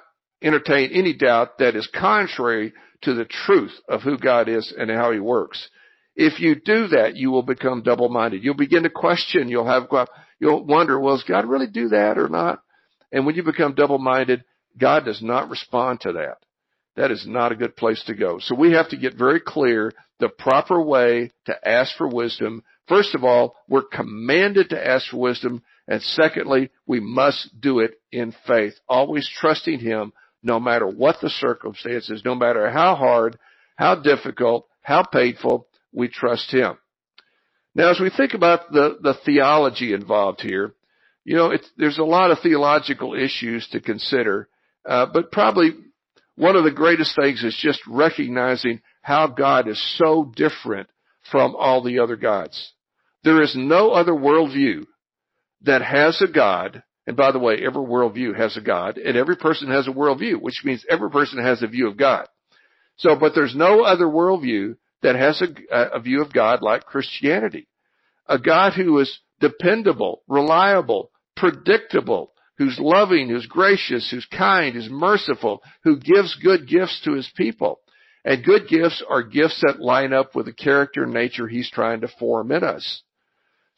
entertain 0.43 0.91
any 0.93 1.15
doubt 1.15 1.59
that 1.59 1.77
is 1.77 1.89
contrary 1.95 2.73
to 3.03 3.15
the 3.15 3.25
truth 3.25 3.73
of 3.89 4.03
who 4.03 4.19
God 4.19 4.49
is 4.49 4.75
and 4.77 4.91
how 4.91 5.13
he 5.13 5.21
works. 5.21 5.69
If 6.15 6.41
you 6.41 6.55
do 6.55 6.89
that, 6.89 7.17
you 7.17 7.31
will 7.31 7.43
become 7.43 7.83
double-minded. 7.83 8.45
You'll 8.45 8.55
begin 8.55 8.83
to 8.83 8.91
question. 8.91 9.49
You'll 9.49 9.67
have, 9.67 9.89
you'll 10.39 10.65
wonder, 10.65 10.99
well, 11.01 11.17
does 11.17 11.25
God 11.25 11.47
really 11.47 11.69
do 11.69 11.89
that 11.89 12.19
or 12.19 12.29
not? 12.29 12.63
And 13.11 13.25
when 13.25 13.35
you 13.35 13.43
become 13.43 13.75
double-minded, 13.75 14.45
God 14.79 15.05
does 15.05 15.23
not 15.23 15.51
respond 15.51 16.01
to 16.01 16.13
that. 16.13 16.39
That 16.97 17.11
is 17.11 17.27
not 17.27 17.53
a 17.53 17.57
good 17.57 17.77
place 17.77 18.03
to 18.07 18.15
go. 18.15 18.39
So 18.41 18.55
we 18.55 18.73
have 18.73 18.91
to 18.91 18.99
get 18.99 19.15
very 19.15 19.41
clear 19.41 19.93
the 20.21 20.29
proper 20.29 20.81
way 20.83 21.31
to 21.47 21.69
ask 21.69 21.97
for 21.97 22.09
wisdom. 22.09 22.63
First 22.87 23.15
of 23.15 23.25
all, 23.25 23.57
we're 23.69 23.83
commanded 23.83 24.71
to 24.71 24.87
ask 24.87 25.09
for 25.11 25.17
wisdom. 25.17 25.63
And 25.89 26.03
secondly, 26.03 26.71
we 26.87 27.01
must 27.01 27.59
do 27.59 27.81
it 27.81 27.95
in 28.13 28.35
faith, 28.47 28.75
always 28.89 29.29
trusting 29.29 29.81
Him 29.81 30.13
no 30.43 30.61
matter 30.61 30.87
what 30.87 31.17
the 31.23 31.31
circumstances, 31.31 32.23
no 32.25 32.35
matter 32.35 32.71
how 32.71 32.95
hard, 32.95 33.39
how 33.77 33.95
difficult, 33.95 34.67
how 34.83 35.03
painful, 35.03 35.67
we 35.93 36.09
trust 36.09 36.51
Him. 36.53 36.77
Now, 37.75 37.91
as 37.91 38.01
we 38.01 38.11
think 38.11 38.35
about 38.35 38.71
the, 38.71 38.99
the 39.01 39.15
theology 39.25 39.95
involved 39.95 40.41
here, 40.43 40.75
you 41.25 41.37
know, 41.37 41.53
there's 41.77 41.99
a 41.99 42.05
lot 42.05 42.31
of 42.31 42.39
theological 42.41 43.15
issues 43.15 43.67
to 43.69 43.81
consider, 43.81 44.49
uh, 44.85 45.07
but 45.13 45.31
probably 45.31 45.71
one 46.37 46.57
of 46.57 46.65
the 46.65 46.71
greatest 46.71 47.15
things 47.17 47.43
is 47.45 47.57
just 47.61 47.81
recognizing 47.87 48.81
how 49.03 49.27
God 49.29 49.69
is 49.69 49.81
so 49.99 50.33
different 50.35 50.89
from 51.31 51.55
all 51.57 51.83
the 51.83 52.01
other 52.01 52.17
gods. 52.17 52.73
There 53.25 53.43
is 53.43 53.55
no 53.57 53.91
other 53.91 54.13
worldview 54.13 54.85
that 55.63 55.83
has 55.83 56.21
a 56.21 56.31
God, 56.31 56.83
and 57.07 57.17
by 57.17 57.31
the 57.31 57.39
way, 57.39 57.59
every 57.65 57.83
worldview 57.83 58.37
has 58.37 58.57
a 58.57 58.61
God, 58.61 58.99
and 58.99 59.17
every 59.17 59.37
person 59.37 59.71
has 59.71 59.87
a 59.87 59.93
worldview, 59.93 60.41
which 60.41 60.63
means 60.65 60.85
every 60.91 61.11
person 61.11 61.43
has 61.43 61.63
a 61.63 61.69
view 61.69 61.89
of 61.89 61.97
God. 61.97 62.27
So, 62.97 63.15
but 63.17 63.33
there's 63.35 63.55
no 63.55 63.83
other 63.83 64.07
worldview 64.07 64.77
that 65.03 65.17
has 65.17 65.43
a, 65.43 65.77
a 65.95 66.01
view 66.01 66.23
of 66.23 66.33
God 66.33 66.63
like 66.63 66.85
Christianity. 66.85 67.69
A 68.27 68.39
God 68.39 68.73
who 68.75 68.99
is 68.99 69.21
dependable, 69.41 70.23
reliable, 70.29 71.11
predictable, 71.37 72.33
who's 72.59 72.79
loving, 72.79 73.29
who's 73.29 73.47
gracious, 73.47 74.11
who's 74.11 74.27
kind, 74.27 74.75
who's 74.75 74.89
merciful, 74.89 75.63
who 75.83 75.99
gives 75.99 76.37
good 76.37 76.69
gifts 76.69 77.01
to 77.05 77.15
his 77.15 77.31
people. 77.37 77.81
And 78.25 78.45
good 78.45 78.69
gifts 78.69 79.03
are 79.09 79.23
gifts 79.23 79.61
that 79.67 79.81
line 79.81 80.13
up 80.13 80.37
with 80.37 80.47
the 80.47 80.53
character 80.53 81.05
and 81.05 81.13
nature 81.13 81.49
he's 81.49 81.71
trying 81.71 82.03
to 82.03 82.09
form 82.19 82.53
in 82.53 82.63
us. 82.63 83.03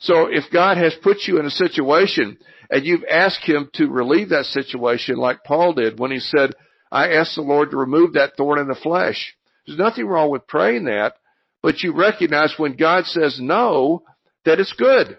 So 0.00 0.26
if 0.26 0.44
God 0.52 0.76
has 0.76 0.94
put 1.02 1.18
you 1.26 1.38
in 1.38 1.46
a 1.46 1.50
situation 1.50 2.36
and 2.70 2.84
you've 2.84 3.04
asked 3.10 3.44
him 3.44 3.70
to 3.74 3.88
relieve 3.88 4.30
that 4.30 4.44
situation 4.46 5.16
like 5.16 5.44
Paul 5.44 5.72
did 5.72 5.98
when 5.98 6.10
he 6.10 6.18
said, 6.18 6.50
I 6.92 7.12
asked 7.12 7.36
the 7.36 7.42
Lord 7.42 7.70
to 7.70 7.78
remove 7.78 8.12
that 8.12 8.36
thorn 8.36 8.58
in 8.58 8.68
the 8.68 8.74
flesh. 8.74 9.34
There's 9.66 9.78
nothing 9.78 10.06
wrong 10.06 10.30
with 10.30 10.46
praying 10.46 10.84
that, 10.84 11.14
but 11.62 11.82
you 11.82 11.92
recognize 11.94 12.54
when 12.56 12.76
God 12.76 13.06
says 13.06 13.38
no, 13.40 14.02
that 14.44 14.60
it's 14.60 14.72
good. 14.72 15.18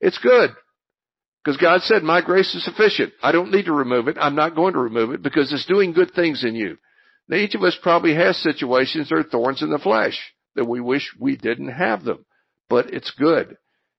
It's 0.00 0.18
good. 0.18 0.50
Because 1.42 1.60
God 1.60 1.82
said, 1.82 2.02
my 2.02 2.20
grace 2.22 2.54
is 2.54 2.64
sufficient. 2.64 3.12
I 3.22 3.32
don't 3.32 3.52
need 3.52 3.66
to 3.66 3.72
remove 3.72 4.08
it. 4.08 4.16
I'm 4.20 4.34
not 4.34 4.56
going 4.56 4.74
to 4.74 4.80
remove 4.80 5.12
it 5.12 5.22
because 5.22 5.52
it's 5.52 5.64
doing 5.66 5.92
good 5.92 6.12
things 6.12 6.44
in 6.44 6.54
you. 6.56 6.76
Now 7.28 7.36
each 7.36 7.54
of 7.54 7.62
us 7.62 7.78
probably 7.80 8.14
has 8.14 8.36
situations 8.36 9.10
or 9.12 9.22
thorns 9.22 9.62
in 9.62 9.70
the 9.70 9.78
flesh 9.78 10.18
that 10.56 10.64
we 10.64 10.80
wish 10.80 11.14
we 11.18 11.36
didn't 11.36 11.68
have 11.68 12.04
them, 12.04 12.24
but 12.68 12.92
it's 12.92 13.12
good. 13.12 13.56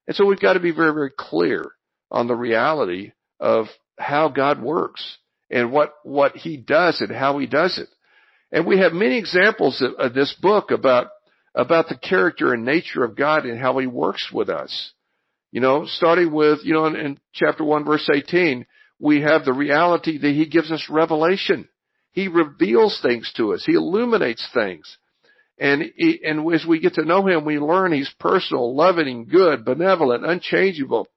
And 0.08 0.16
so 0.16 0.26
we've 0.26 0.40
got 0.40 0.54
to 0.54 0.60
be 0.60 0.72
very, 0.72 0.94
very 0.94 1.12
clear 1.18 1.72
on 2.12 2.28
the 2.28 2.36
reality 2.36 3.12
of 3.40 3.68
how 3.98 4.30
God 4.30 4.62
works 4.62 5.18
and 5.50 5.72
what, 5.72 5.94
what 6.04 6.36
he 6.36 6.58
does 6.58 7.02
and 7.02 7.12
how 7.12 7.38
he 7.40 7.48
does 7.48 7.78
it. 7.78 7.88
And 8.52 8.66
we 8.66 8.80
have 8.80 8.94
many 8.94 9.18
examples 9.18 9.82
of, 9.82 9.94
of 9.96 10.14
this 10.14 10.34
book 10.42 10.72
about, 10.72 11.08
about 11.54 11.90
the 11.90 11.98
character 11.98 12.54
and 12.54 12.64
nature 12.64 13.04
of 13.04 13.16
God 13.16 13.46
and 13.46 13.60
how 13.60 13.78
he 13.78 13.88
works 13.88 14.30
with 14.32 14.50
us. 14.50 14.92
You 15.52 15.62
know, 15.62 15.86
starting 15.86 16.32
with, 16.32 16.60
you 16.64 16.74
know, 16.74 16.86
in, 16.86 16.96
in 16.96 17.20
chapter 17.34 17.64
1 17.64 17.86
verse 17.86 18.10
18, 18.14 18.66
we 19.00 19.22
have 19.22 19.46
the 19.46 19.54
reality 19.54 20.18
that 20.18 20.32
he 20.34 20.48
gives 20.48 20.72
us 20.72 20.88
revelation. 20.90 21.68
He 22.12 22.28
reveals 22.28 23.00
things 23.02 23.32
to 23.38 23.54
us. 23.54 23.64
He 23.66 23.74
illuminates 23.74 24.48
things. 24.54 24.98
And, 25.60 25.84
he, 25.96 26.20
and 26.24 26.52
as 26.54 26.66
we 26.66 26.80
get 26.80 26.96
to 26.96 27.06
know 27.06 27.26
him, 27.28 27.46
we 27.46 27.60
learn 27.60 27.92
he's 27.92 28.14
personal, 28.20 28.76
loving, 28.76 29.26
good, 29.26 29.66
benevolent, 29.66 30.26
unchangeable, 30.26 31.08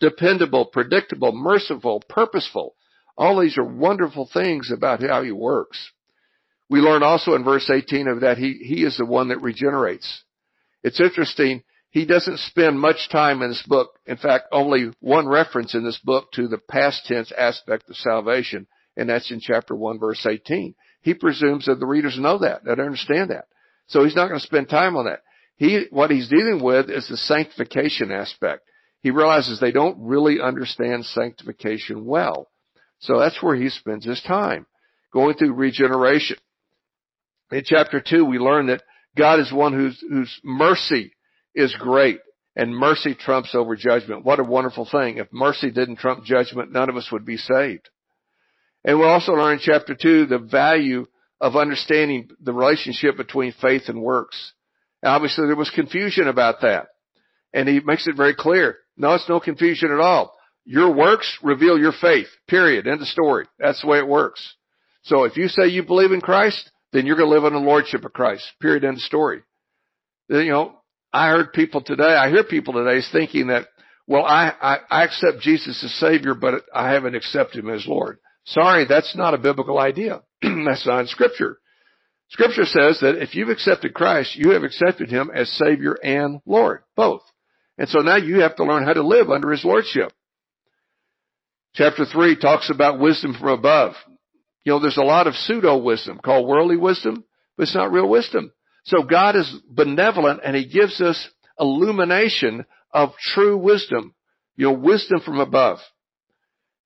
dependable, 0.00 0.66
predictable, 0.66 1.32
merciful, 1.32 2.02
purposeful. 2.08 2.74
All 3.16 3.40
these 3.40 3.58
are 3.58 3.64
wonderful 3.64 4.28
things 4.32 4.70
about 4.72 5.02
how 5.02 5.22
he 5.22 5.32
works. 5.32 5.90
We 6.70 6.80
learn 6.80 7.02
also 7.02 7.34
in 7.34 7.44
verse 7.44 7.70
18 7.70 8.08
of 8.08 8.20
that 8.20 8.38
he, 8.38 8.54
he 8.62 8.84
is 8.84 8.96
the 8.96 9.06
one 9.06 9.28
that 9.28 9.40
regenerates. 9.40 10.24
It's 10.82 11.00
interesting. 11.00 11.62
He 11.90 12.04
doesn't 12.04 12.38
spend 12.40 12.78
much 12.78 13.08
time 13.10 13.42
in 13.42 13.48
this 13.48 13.64
book. 13.66 13.98
In 14.06 14.18
fact, 14.18 14.48
only 14.52 14.90
one 15.00 15.26
reference 15.26 15.74
in 15.74 15.84
this 15.84 15.98
book 16.04 16.30
to 16.32 16.46
the 16.46 16.58
past 16.58 17.06
tense 17.06 17.32
aspect 17.36 17.88
of 17.88 17.96
salvation, 17.96 18.66
and 18.96 19.08
that's 19.08 19.30
in 19.30 19.40
chapter 19.40 19.74
1 19.74 19.98
verse 19.98 20.24
18. 20.26 20.74
He 21.00 21.14
presumes 21.14 21.66
that 21.66 21.80
the 21.80 21.86
readers 21.86 22.18
know 22.18 22.38
that, 22.38 22.64
that 22.64 22.80
understand 22.80 23.30
that. 23.30 23.46
So 23.86 24.04
he's 24.04 24.16
not 24.16 24.28
going 24.28 24.40
to 24.40 24.46
spend 24.46 24.68
time 24.68 24.96
on 24.96 25.06
that. 25.06 25.20
He, 25.56 25.86
what 25.90 26.10
he's 26.10 26.28
dealing 26.28 26.62
with 26.62 26.90
is 26.90 27.08
the 27.08 27.16
sanctification 27.16 28.12
aspect. 28.12 28.62
He 29.00 29.10
realizes 29.10 29.58
they 29.58 29.72
don't 29.72 29.96
really 29.98 30.40
understand 30.40 31.06
sanctification 31.06 32.04
well. 32.04 32.48
So 33.00 33.18
that's 33.18 33.42
where 33.42 33.56
he 33.56 33.70
spends 33.70 34.04
his 34.04 34.20
time, 34.22 34.66
going 35.12 35.36
through 35.36 35.54
regeneration. 35.54 36.36
In 37.50 37.62
chapter 37.64 38.00
2, 38.00 38.24
we 38.24 38.38
learn 38.38 38.66
that 38.66 38.82
God 39.16 39.40
is 39.40 39.52
one 39.52 39.72
whose, 39.72 39.98
whose 40.00 40.40
mercy 40.44 41.12
is 41.54 41.74
great 41.74 42.20
and 42.54 42.76
mercy 42.76 43.14
trumps 43.14 43.54
over 43.54 43.76
judgment. 43.76 44.24
What 44.24 44.40
a 44.40 44.44
wonderful 44.44 44.84
thing. 44.84 45.18
If 45.18 45.32
mercy 45.32 45.70
didn't 45.70 45.96
trump 45.96 46.24
judgment, 46.24 46.72
none 46.72 46.88
of 46.88 46.96
us 46.96 47.10
would 47.10 47.24
be 47.24 47.36
saved. 47.36 47.88
And 48.84 48.98
we'll 48.98 49.08
also 49.08 49.32
learn 49.32 49.54
in 49.54 49.58
chapter 49.60 49.94
2 49.94 50.26
the 50.26 50.38
value 50.38 51.06
of 51.40 51.56
understanding 51.56 52.28
the 52.40 52.52
relationship 52.52 53.16
between 53.16 53.52
faith 53.52 53.88
and 53.88 54.02
works. 54.02 54.52
Obviously 55.04 55.46
there 55.46 55.56
was 55.56 55.70
confusion 55.70 56.28
about 56.28 56.62
that. 56.62 56.88
And 57.54 57.68
he 57.68 57.80
makes 57.80 58.06
it 58.06 58.16
very 58.16 58.34
clear. 58.34 58.76
No, 58.96 59.14
it's 59.14 59.28
no 59.28 59.40
confusion 59.40 59.90
at 59.92 60.00
all. 60.00 60.34
Your 60.64 60.92
works 60.92 61.38
reveal 61.42 61.78
your 61.78 61.92
faith. 61.92 62.26
Period. 62.46 62.86
End 62.86 63.00
of 63.00 63.08
story. 63.08 63.46
That's 63.58 63.80
the 63.80 63.86
way 63.86 63.98
it 63.98 64.06
works. 64.06 64.54
So 65.02 65.24
if 65.24 65.36
you 65.36 65.48
say 65.48 65.68
you 65.68 65.82
believe 65.82 66.12
in 66.12 66.20
Christ, 66.20 66.70
then 66.92 67.06
you're 67.06 67.16
going 67.16 67.28
to 67.28 67.34
live 67.34 67.44
in 67.44 67.52
the 67.52 67.66
lordship 67.66 68.04
of 68.04 68.12
Christ. 68.12 68.44
Period. 68.60 68.84
End 68.84 68.98
story. 69.00 69.42
You 70.28 70.50
know, 70.50 70.78
I 71.12 71.28
heard 71.28 71.52
people 71.52 71.80
today, 71.80 72.02
I 72.02 72.28
hear 72.28 72.44
people 72.44 72.74
today 72.74 73.04
thinking 73.12 73.48
that, 73.48 73.66
well, 74.06 74.24
I, 74.24 74.52
I, 74.60 74.78
I 74.90 75.04
accept 75.04 75.40
Jesus 75.40 75.82
as 75.82 75.92
Savior, 75.94 76.34
but 76.34 76.64
I 76.74 76.92
haven't 76.92 77.14
accepted 77.14 77.64
Him 77.64 77.70
as 77.70 77.86
Lord. 77.86 78.18
Sorry, 78.46 78.86
that's 78.86 79.14
not 79.16 79.34
a 79.34 79.38
biblical 79.38 79.78
idea. 79.78 80.22
that's 80.42 80.86
not 80.86 81.00
in 81.00 81.06
Scripture. 81.06 81.58
Scripture 82.30 82.64
says 82.64 83.00
that 83.00 83.22
if 83.22 83.34
you've 83.34 83.48
accepted 83.48 83.94
Christ, 83.94 84.36
you 84.36 84.50
have 84.50 84.62
accepted 84.62 85.10
Him 85.10 85.30
as 85.34 85.50
Savior 85.50 85.96
and 86.02 86.40
Lord, 86.44 86.82
both. 86.94 87.22
And 87.78 87.88
so 87.88 88.00
now 88.00 88.16
you 88.16 88.40
have 88.40 88.56
to 88.56 88.64
learn 88.64 88.84
how 88.84 88.92
to 88.92 89.06
live 89.06 89.30
under 89.30 89.50
His 89.50 89.64
Lordship. 89.64 90.12
Chapter 91.74 92.04
3 92.04 92.36
talks 92.38 92.70
about 92.70 92.98
wisdom 92.98 93.34
from 93.38 93.48
above. 93.48 93.94
You 94.68 94.74
know, 94.74 94.80
there's 94.80 94.98
a 94.98 95.02
lot 95.02 95.26
of 95.26 95.34
pseudo 95.34 95.78
wisdom 95.78 96.20
called 96.22 96.46
worldly 96.46 96.76
wisdom, 96.76 97.24
but 97.56 97.62
it's 97.62 97.74
not 97.74 97.90
real 97.90 98.06
wisdom. 98.06 98.52
So 98.84 99.02
God 99.02 99.34
is 99.34 99.50
benevolent 99.66 100.40
and 100.44 100.54
He 100.54 100.66
gives 100.66 101.00
us 101.00 101.26
illumination 101.58 102.66
of 102.92 103.16
true 103.16 103.56
wisdom. 103.56 104.14
You 104.56 104.66
know, 104.66 104.72
wisdom 104.74 105.20
from 105.20 105.40
above. 105.40 105.78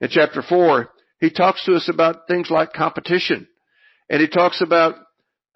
In 0.00 0.10
chapter 0.10 0.42
4, 0.42 0.90
He 1.18 1.30
talks 1.30 1.64
to 1.64 1.74
us 1.74 1.88
about 1.88 2.28
things 2.28 2.50
like 2.50 2.72
competition. 2.72 3.48
And 4.08 4.20
He 4.20 4.28
talks 4.28 4.60
about 4.60 4.94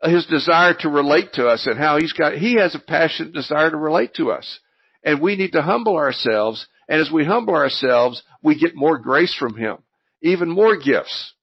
his 0.02 0.26
desire 0.26 0.74
to 0.80 0.88
relate 0.88 1.34
to 1.34 1.46
us 1.46 1.68
and 1.68 1.78
how 1.78 1.96
he's 1.96 2.12
got, 2.12 2.34
he 2.34 2.54
has 2.54 2.74
a 2.74 2.80
passionate 2.80 3.34
desire 3.34 3.70
to 3.70 3.76
relate 3.76 4.14
to 4.14 4.32
us. 4.32 4.58
And 5.04 5.20
we 5.20 5.36
need 5.36 5.52
to 5.52 5.62
humble 5.62 5.96
ourselves. 5.96 6.66
And 6.88 7.00
as 7.00 7.08
we 7.08 7.24
humble 7.24 7.54
ourselves, 7.54 8.20
we 8.42 8.58
get 8.58 8.74
more 8.74 8.98
grace 8.98 9.34
from 9.34 9.56
him, 9.56 9.76
even 10.22 10.48
more 10.48 10.76
gifts. 10.76 11.34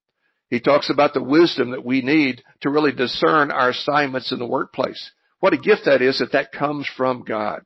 He 0.53 0.59
talks 0.59 0.91
about 0.91 1.15
the 1.15 1.23
wisdom 1.23 1.71
that 1.71 1.83
we 1.83 2.03
need 2.03 2.43
to 2.61 2.69
really 2.69 2.91
discern 2.91 3.49
our 3.49 3.69
assignments 3.69 4.31
in 4.31 4.37
the 4.37 4.45
workplace. 4.45 5.09
What 5.39 5.53
a 5.53 5.57
gift 5.57 5.85
that 5.85 6.03
is 6.03 6.19
that 6.19 6.33
that 6.33 6.51
comes 6.51 6.87
from 6.95 7.23
God. 7.23 7.61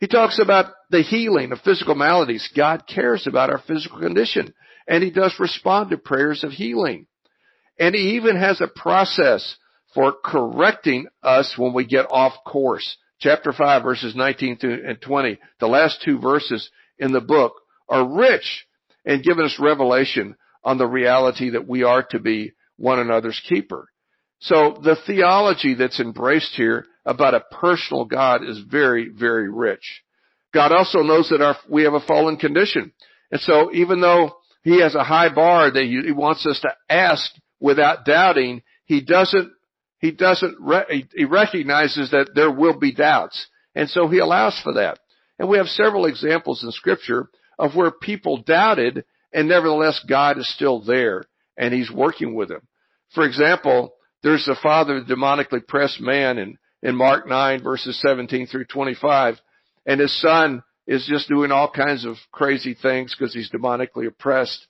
He 0.00 0.06
talks 0.06 0.38
about 0.38 0.66
the 0.90 1.00
healing 1.00 1.50
of 1.50 1.62
physical 1.62 1.94
maladies. 1.94 2.46
God 2.54 2.82
cares 2.86 3.26
about 3.26 3.48
our 3.48 3.62
physical 3.66 4.00
condition 4.00 4.52
and 4.86 5.02
he 5.02 5.10
does 5.10 5.34
respond 5.40 5.88
to 5.90 5.96
prayers 5.96 6.44
of 6.44 6.52
healing. 6.52 7.06
And 7.80 7.94
he 7.94 8.16
even 8.16 8.36
has 8.36 8.60
a 8.60 8.68
process 8.68 9.56
for 9.94 10.12
correcting 10.22 11.06
us 11.22 11.54
when 11.56 11.72
we 11.72 11.86
get 11.86 12.04
off 12.10 12.34
course. 12.46 12.98
Chapter 13.18 13.50
5 13.50 13.82
verses 13.82 14.14
19 14.14 14.58
and 14.62 15.00
20, 15.00 15.38
the 15.58 15.68
last 15.68 16.02
two 16.04 16.18
verses 16.18 16.68
in 16.98 17.12
the 17.12 17.22
book 17.22 17.54
are 17.88 18.06
rich 18.06 18.66
in 19.06 19.22
giving 19.22 19.46
us 19.46 19.58
revelation 19.58 20.36
on 20.64 20.78
the 20.78 20.86
reality 20.86 21.50
that 21.50 21.68
we 21.68 21.82
are 21.82 22.02
to 22.10 22.18
be 22.18 22.52
one 22.76 22.98
another's 22.98 23.40
keeper. 23.48 23.88
So 24.40 24.78
the 24.82 24.96
theology 25.06 25.74
that's 25.74 26.00
embraced 26.00 26.54
here 26.54 26.86
about 27.04 27.34
a 27.34 27.40
personal 27.40 28.04
God 28.04 28.44
is 28.44 28.58
very, 28.58 29.08
very 29.08 29.50
rich. 29.50 30.02
God 30.52 30.72
also 30.72 31.00
knows 31.00 31.28
that 31.30 31.42
our, 31.42 31.56
we 31.68 31.84
have 31.84 31.94
a 31.94 32.00
fallen 32.00 32.36
condition. 32.36 32.92
And 33.30 33.40
so 33.40 33.72
even 33.72 34.00
though 34.00 34.36
he 34.62 34.80
has 34.80 34.94
a 34.94 35.04
high 35.04 35.32
bar 35.32 35.70
that 35.70 35.84
he 35.84 36.12
wants 36.12 36.46
us 36.46 36.60
to 36.60 36.70
ask 36.88 37.30
without 37.60 38.04
doubting, 38.04 38.62
he 38.86 39.00
doesn't, 39.02 39.50
he 39.98 40.10
doesn't, 40.10 40.56
he 41.14 41.24
recognizes 41.24 42.10
that 42.10 42.30
there 42.34 42.50
will 42.50 42.78
be 42.78 42.92
doubts. 42.92 43.46
And 43.74 43.88
so 43.88 44.08
he 44.08 44.18
allows 44.18 44.58
for 44.62 44.74
that. 44.74 44.98
And 45.38 45.48
we 45.48 45.58
have 45.58 45.66
several 45.66 46.06
examples 46.06 46.62
in 46.62 46.70
scripture 46.70 47.28
of 47.58 47.74
where 47.74 47.90
people 47.90 48.42
doubted 48.42 49.04
and 49.34 49.48
nevertheless 49.48 50.02
God 50.08 50.38
is 50.38 50.48
still 50.54 50.80
there 50.80 51.24
and 51.58 51.74
he's 51.74 51.90
working 51.90 52.34
with 52.34 52.50
him. 52.50 52.62
For 53.14 53.26
example, 53.26 53.92
there's 54.22 54.46
the 54.46 54.56
father 54.62 54.96
of 54.96 55.06
the 55.06 55.14
demonically 55.14 55.66
pressed 55.66 56.00
man 56.00 56.38
in, 56.38 56.58
in 56.82 56.96
Mark 56.96 57.28
9 57.28 57.62
verses 57.62 58.00
17 58.00 58.46
through 58.46 58.66
25 58.66 59.36
and 59.86 60.00
his 60.00 60.18
son 60.20 60.62
is 60.86 61.06
just 61.08 61.28
doing 61.28 61.50
all 61.50 61.70
kinds 61.70 62.04
of 62.04 62.16
crazy 62.30 62.74
things 62.80 63.14
because 63.16 63.34
he's 63.34 63.50
demonically 63.50 64.06
oppressed. 64.06 64.66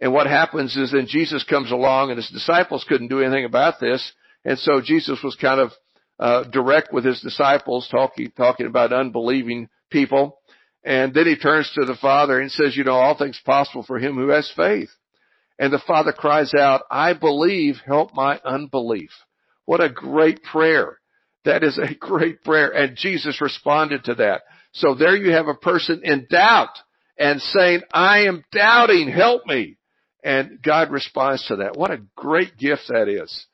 And 0.00 0.12
what 0.12 0.26
happens 0.26 0.76
is 0.76 0.92
then 0.92 1.06
Jesus 1.08 1.44
comes 1.44 1.70
along 1.70 2.10
and 2.10 2.16
his 2.16 2.30
disciples 2.30 2.84
couldn't 2.88 3.08
do 3.08 3.20
anything 3.20 3.44
about 3.44 3.78
this. 3.80 4.12
And 4.44 4.58
so 4.58 4.80
Jesus 4.80 5.20
was 5.22 5.36
kind 5.40 5.60
of 5.60 5.70
uh, 6.18 6.44
direct 6.50 6.92
with 6.92 7.04
his 7.04 7.20
disciples, 7.20 7.88
talking 7.90 8.32
talking 8.36 8.66
about 8.66 8.92
unbelieving 8.92 9.68
people. 9.90 10.38
And 10.84 11.14
then 11.14 11.26
he 11.26 11.36
turns 11.36 11.70
to 11.74 11.84
the 11.84 11.96
Father 12.00 12.40
and 12.40 12.50
says, 12.50 12.76
you 12.76 12.84
know, 12.84 12.94
all 12.94 13.16
things 13.16 13.40
possible 13.44 13.84
for 13.84 13.98
him 13.98 14.14
who 14.14 14.28
has 14.28 14.50
faith. 14.56 14.90
And 15.58 15.72
the 15.72 15.82
Father 15.86 16.12
cries 16.12 16.54
out, 16.54 16.82
I 16.90 17.12
believe, 17.12 17.76
help 17.86 18.14
my 18.14 18.40
unbelief. 18.44 19.10
What 19.64 19.80
a 19.80 19.88
great 19.88 20.42
prayer. 20.42 20.98
That 21.44 21.62
is 21.62 21.78
a 21.78 21.94
great 22.00 22.42
prayer. 22.42 22.70
And 22.70 22.96
Jesus 22.96 23.40
responded 23.40 24.04
to 24.04 24.14
that. 24.16 24.42
So 24.72 24.94
there 24.94 25.16
you 25.16 25.32
have 25.32 25.48
a 25.48 25.54
person 25.54 26.00
in 26.02 26.26
doubt 26.30 26.76
and 27.18 27.40
saying, 27.40 27.82
I 27.92 28.20
am 28.20 28.44
doubting, 28.52 29.08
help 29.08 29.46
me. 29.46 29.76
And 30.24 30.60
God 30.62 30.90
responds 30.90 31.46
to 31.46 31.56
that. 31.56 31.76
What 31.76 31.90
a 31.90 32.02
great 32.16 32.56
gift 32.56 32.82
that 32.88 33.08
is. 33.08 33.46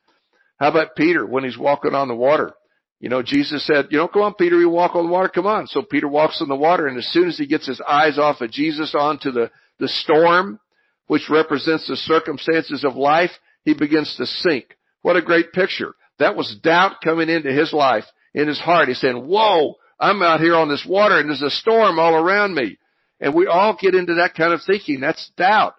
How 0.59 0.69
about 0.69 0.95
Peter 0.95 1.25
when 1.25 1.43
he's 1.43 1.57
walking 1.57 1.95
on 1.95 2.07
the 2.07 2.15
water? 2.15 2.53
You 2.99 3.07
know, 3.07 3.23
Jesus 3.23 3.65
said, 3.65 3.87
you 3.91 3.97
know, 3.97 4.09
come 4.09 4.23
on, 4.23 4.33
Peter, 4.33 4.59
you 4.59 4.69
walk 4.69 4.95
on 4.95 5.05
the 5.05 5.11
water, 5.11 5.29
come 5.29 5.47
on. 5.47 5.67
So 5.67 5.81
Peter 5.81 6.07
walks 6.07 6.41
on 6.41 6.49
the 6.49 6.55
water 6.55 6.87
and 6.87 6.97
as 6.97 7.07
soon 7.07 7.29
as 7.29 7.37
he 7.37 7.47
gets 7.47 7.65
his 7.65 7.81
eyes 7.87 8.17
off 8.17 8.41
of 8.41 8.51
Jesus 8.51 8.93
onto 8.93 9.31
the, 9.31 9.49
the 9.79 9.87
storm, 9.87 10.59
which 11.07 11.29
represents 11.29 11.87
the 11.87 11.95
circumstances 11.95 12.83
of 12.83 12.95
life, 12.95 13.31
he 13.63 13.73
begins 13.73 14.15
to 14.17 14.25
sink. 14.25 14.77
What 15.01 15.15
a 15.15 15.21
great 15.21 15.53
picture. 15.53 15.93
That 16.19 16.35
was 16.35 16.57
doubt 16.61 16.97
coming 17.01 17.29
into 17.29 17.51
his 17.51 17.71
life, 17.71 18.03
in 18.33 18.49
his 18.49 18.59
heart. 18.59 18.89
He's 18.89 18.99
saying, 18.99 19.25
whoa, 19.27 19.75
I'm 19.97 20.21
out 20.21 20.41
here 20.41 20.55
on 20.55 20.67
this 20.67 20.85
water 20.87 21.17
and 21.17 21.29
there's 21.29 21.41
a 21.41 21.49
storm 21.49 21.99
all 21.99 22.15
around 22.15 22.53
me. 22.53 22.77
And 23.21 23.33
we 23.33 23.47
all 23.47 23.77
get 23.79 23.95
into 23.95 24.15
that 24.15 24.35
kind 24.35 24.53
of 24.53 24.61
thinking. 24.67 24.99
That's 24.99 25.31
doubt. 25.37 25.75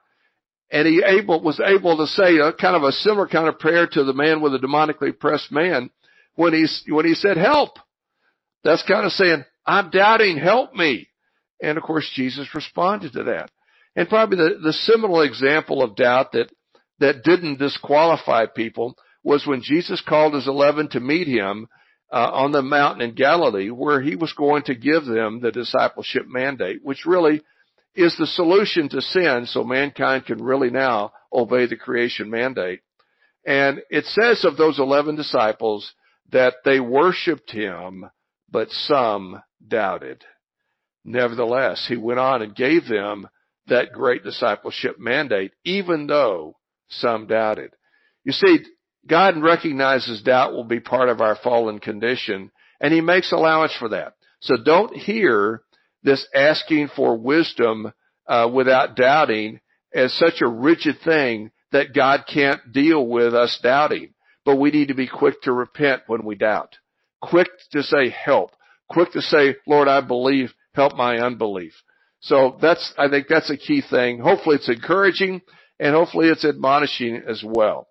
And 0.70 0.86
he 0.86 1.02
able, 1.04 1.42
was 1.42 1.60
able 1.60 1.98
to 1.98 2.06
say 2.06 2.38
a 2.38 2.52
kind 2.52 2.76
of 2.76 2.82
a 2.82 2.92
similar 2.92 3.26
kind 3.26 3.48
of 3.48 3.58
prayer 3.58 3.86
to 3.86 4.04
the 4.04 4.14
man 4.14 4.40
with 4.40 4.52
the 4.52 4.58
demonically 4.58 5.10
oppressed 5.10 5.52
man 5.52 5.90
when 6.34 6.52
he's, 6.52 6.82
when 6.88 7.06
he 7.06 7.14
said, 7.14 7.36
help. 7.36 7.78
That's 8.64 8.82
kind 8.86 9.06
of 9.06 9.12
saying, 9.12 9.44
I'm 9.66 9.90
doubting, 9.90 10.38
help 10.38 10.74
me. 10.74 11.08
And 11.62 11.76
of 11.78 11.84
course, 11.84 12.10
Jesus 12.14 12.54
responded 12.54 13.12
to 13.12 13.24
that. 13.24 13.50
And 13.96 14.08
probably 14.08 14.36
the, 14.36 14.58
the 14.62 14.72
seminal 14.72 15.22
example 15.22 15.82
of 15.82 15.96
doubt 15.96 16.32
that, 16.32 16.50
that 17.00 17.22
didn't 17.24 17.58
disqualify 17.58 18.46
people 18.46 18.96
was 19.22 19.46
when 19.46 19.62
Jesus 19.62 20.02
called 20.06 20.34
his 20.34 20.48
eleven 20.48 20.88
to 20.90 21.00
meet 21.00 21.26
him 21.26 21.68
uh, 22.12 22.30
on 22.32 22.52
the 22.52 22.62
mountain 22.62 23.02
in 23.02 23.14
Galilee 23.14 23.70
where 23.70 24.00
he 24.00 24.16
was 24.16 24.32
going 24.32 24.62
to 24.64 24.74
give 24.74 25.04
them 25.04 25.40
the 25.40 25.52
discipleship 25.52 26.26
mandate, 26.26 26.80
which 26.82 27.04
really 27.06 27.42
is 27.94 28.16
the 28.16 28.26
solution 28.26 28.88
to 28.88 29.00
sin 29.00 29.46
so 29.46 29.64
mankind 29.64 30.24
can 30.24 30.42
really 30.42 30.70
now 30.70 31.12
obey 31.32 31.66
the 31.66 31.76
creation 31.76 32.30
mandate. 32.30 32.80
And 33.46 33.80
it 33.90 34.04
says 34.06 34.44
of 34.44 34.56
those 34.56 34.78
11 34.78 35.16
disciples 35.16 35.92
that 36.32 36.54
they 36.64 36.80
worshiped 36.80 37.50
him, 37.50 38.10
but 38.50 38.70
some 38.70 39.42
doubted. 39.66 40.24
Nevertheless, 41.04 41.86
he 41.88 41.96
went 41.96 42.20
on 42.20 42.42
and 42.42 42.54
gave 42.54 42.86
them 42.86 43.28
that 43.66 43.92
great 43.92 44.22
discipleship 44.22 44.96
mandate, 44.98 45.52
even 45.64 46.06
though 46.06 46.56
some 46.88 47.26
doubted. 47.26 47.70
You 48.24 48.32
see, 48.32 48.58
God 49.06 49.42
recognizes 49.42 50.22
doubt 50.22 50.52
will 50.52 50.64
be 50.64 50.80
part 50.80 51.08
of 51.08 51.20
our 51.20 51.36
fallen 51.36 51.78
condition 51.78 52.50
and 52.80 52.92
he 52.92 53.00
makes 53.00 53.32
allowance 53.32 53.74
for 53.78 53.90
that. 53.90 54.14
So 54.40 54.56
don't 54.62 54.94
hear 54.94 55.62
this 56.02 56.26
asking 56.34 56.88
for 56.96 57.16
wisdom 57.16 57.92
uh, 58.26 58.50
without 58.52 58.96
doubting 58.96 59.60
as 59.94 60.12
such 60.14 60.40
a 60.40 60.48
rigid 60.48 60.96
thing 61.04 61.50
that 61.72 61.94
God 61.94 62.24
can't 62.32 62.72
deal 62.72 63.06
with 63.06 63.34
us 63.34 63.58
doubting. 63.62 64.14
But 64.44 64.56
we 64.56 64.70
need 64.70 64.88
to 64.88 64.94
be 64.94 65.06
quick 65.06 65.42
to 65.42 65.52
repent 65.52 66.02
when 66.06 66.24
we 66.24 66.34
doubt. 66.34 66.76
Quick 67.20 67.48
to 67.72 67.82
say 67.82 68.08
help. 68.08 68.52
Quick 68.88 69.12
to 69.12 69.22
say, 69.22 69.56
Lord, 69.66 69.88
I 69.88 70.00
believe, 70.00 70.52
help 70.74 70.96
my 70.96 71.18
unbelief. 71.18 71.74
So 72.20 72.58
that's, 72.60 72.92
I 72.98 73.08
think 73.08 73.26
that's 73.28 73.50
a 73.50 73.56
key 73.56 73.82
thing. 73.88 74.20
Hopefully 74.20 74.56
it's 74.56 74.68
encouraging 74.68 75.42
and 75.78 75.94
hopefully 75.94 76.28
it's 76.28 76.44
admonishing 76.44 77.22
as 77.26 77.42
well. 77.44 77.88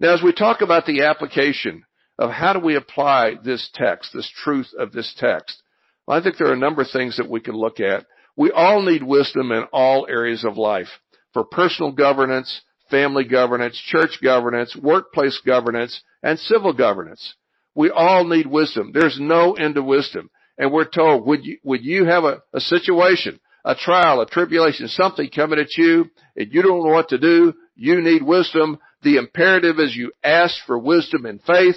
Now, 0.00 0.14
as 0.14 0.22
we 0.22 0.32
talk 0.32 0.60
about 0.60 0.86
the 0.86 1.02
application 1.02 1.84
of 2.18 2.30
how 2.30 2.52
do 2.52 2.60
we 2.60 2.76
apply 2.76 3.34
this 3.42 3.68
text, 3.74 4.12
this 4.14 4.30
truth 4.42 4.68
of 4.78 4.92
this 4.92 5.14
text, 5.18 5.62
well, 6.06 6.18
I 6.18 6.22
think 6.22 6.36
there 6.36 6.48
are 6.48 6.54
a 6.54 6.58
number 6.58 6.82
of 6.82 6.90
things 6.90 7.16
that 7.18 7.28
we 7.28 7.40
can 7.40 7.54
look 7.54 7.80
at. 7.80 8.06
We 8.36 8.50
all 8.50 8.82
need 8.82 9.02
wisdom 9.02 9.52
in 9.52 9.64
all 9.72 10.06
areas 10.08 10.44
of 10.44 10.56
life 10.56 10.88
for 11.34 11.44
personal 11.44 11.92
governance, 11.92 12.62
family 12.90 13.24
governance, 13.24 13.80
church 13.86 14.18
governance, 14.22 14.76
workplace 14.76 15.40
governance, 15.44 16.00
and 16.22 16.38
civil 16.38 16.72
governance. 16.72 17.34
We 17.74 17.90
all 17.90 18.24
need 18.24 18.46
wisdom. 18.46 18.90
There's 18.92 19.18
no 19.20 19.54
end 19.54 19.76
to 19.76 19.82
wisdom. 19.82 20.30
And 20.56 20.72
we're 20.72 20.88
told, 20.88 21.26
would 21.26 21.44
you, 21.44 21.58
would 21.62 21.84
you 21.84 22.04
have 22.06 22.24
a, 22.24 22.42
a 22.52 22.60
situation, 22.60 23.38
a 23.64 23.74
trial, 23.74 24.20
a 24.20 24.26
tribulation, 24.26 24.88
something 24.88 25.30
coming 25.30 25.60
at 25.60 25.76
you, 25.76 26.06
and 26.36 26.52
you 26.52 26.62
don't 26.62 26.84
know 26.84 26.92
what 26.92 27.10
to 27.10 27.18
do, 27.18 27.54
you 27.76 28.00
need 28.00 28.22
wisdom, 28.22 28.78
the 29.02 29.16
imperative 29.16 29.78
is 29.78 29.94
you 29.94 30.10
ask 30.24 30.56
for 30.66 30.78
wisdom 30.78 31.26
and 31.26 31.40
faith. 31.42 31.76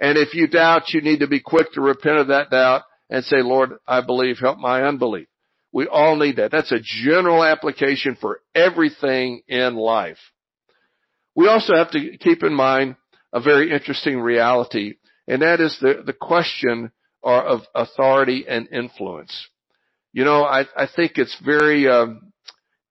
And 0.00 0.16
if 0.16 0.34
you 0.34 0.46
doubt, 0.46 0.94
you 0.94 1.02
need 1.02 1.20
to 1.20 1.26
be 1.26 1.40
quick 1.40 1.72
to 1.72 1.80
repent 1.80 2.18
of 2.18 2.28
that 2.28 2.50
doubt 2.50 2.82
and 3.10 3.24
say, 3.24 3.42
Lord, 3.42 3.74
I 3.86 4.00
believe, 4.00 4.38
help 4.38 4.58
my 4.58 4.82
unbelief. 4.82 5.28
We 5.72 5.86
all 5.86 6.16
need 6.16 6.36
that. 6.36 6.50
That's 6.50 6.72
a 6.72 6.80
general 6.80 7.44
application 7.44 8.16
for 8.18 8.40
everything 8.54 9.42
in 9.48 9.74
life. 9.74 10.18
We 11.36 11.48
also 11.48 11.76
have 11.76 11.90
to 11.90 12.16
keep 12.18 12.42
in 12.42 12.54
mind 12.54 12.96
a 13.32 13.40
very 13.40 13.70
interesting 13.70 14.18
reality, 14.18 14.94
and 15.28 15.42
that 15.42 15.60
is 15.60 15.78
the, 15.80 16.02
the 16.04 16.14
question 16.14 16.90
of 17.22 17.60
authority 17.74 18.46
and 18.48 18.68
influence. 18.72 19.46
You 20.12 20.24
know, 20.24 20.44
I, 20.44 20.64
I 20.74 20.86
think 20.94 21.18
it's 21.18 21.36
very, 21.44 21.88
um, 21.88 22.32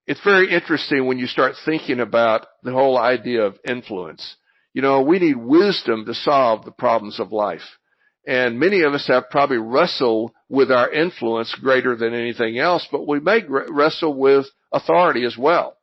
it's 0.06 0.24
very 0.24 0.54
interesting 0.54 1.08
when 1.08 1.18
you 1.18 1.26
start 1.26 1.56
thinking 1.66 2.00
about 2.00 2.46
the 2.62 2.72
whole 2.72 3.00
idea 3.00 3.42
of 3.44 3.58
influence. 3.68 4.36
You 4.74 4.84
know, 4.84 5.02
we 5.02 5.18
need 5.18 5.38
wisdom 5.38 6.06
to 6.06 6.14
solve 6.14 6.66
the 6.66 6.72
problems 6.72 7.20
of 7.20 7.32
life. 7.32 7.64
And 8.28 8.60
many 8.60 8.82
of 8.82 8.94
us 8.94 9.08
have 9.08 9.30
probably 9.32 9.58
wrestled 9.58 10.34
with 10.50 10.72
our 10.72 10.92
influence 10.92 11.56
greater 11.56 11.96
than 11.96 12.14
anything 12.14 12.60
else, 12.60 12.88
but 12.92 13.08
we 13.08 13.20
may 13.20 13.42
wrestle 13.48 14.14
with 14.14 14.48
authority 14.72 15.26
as 15.26 15.38
well. 15.38 15.78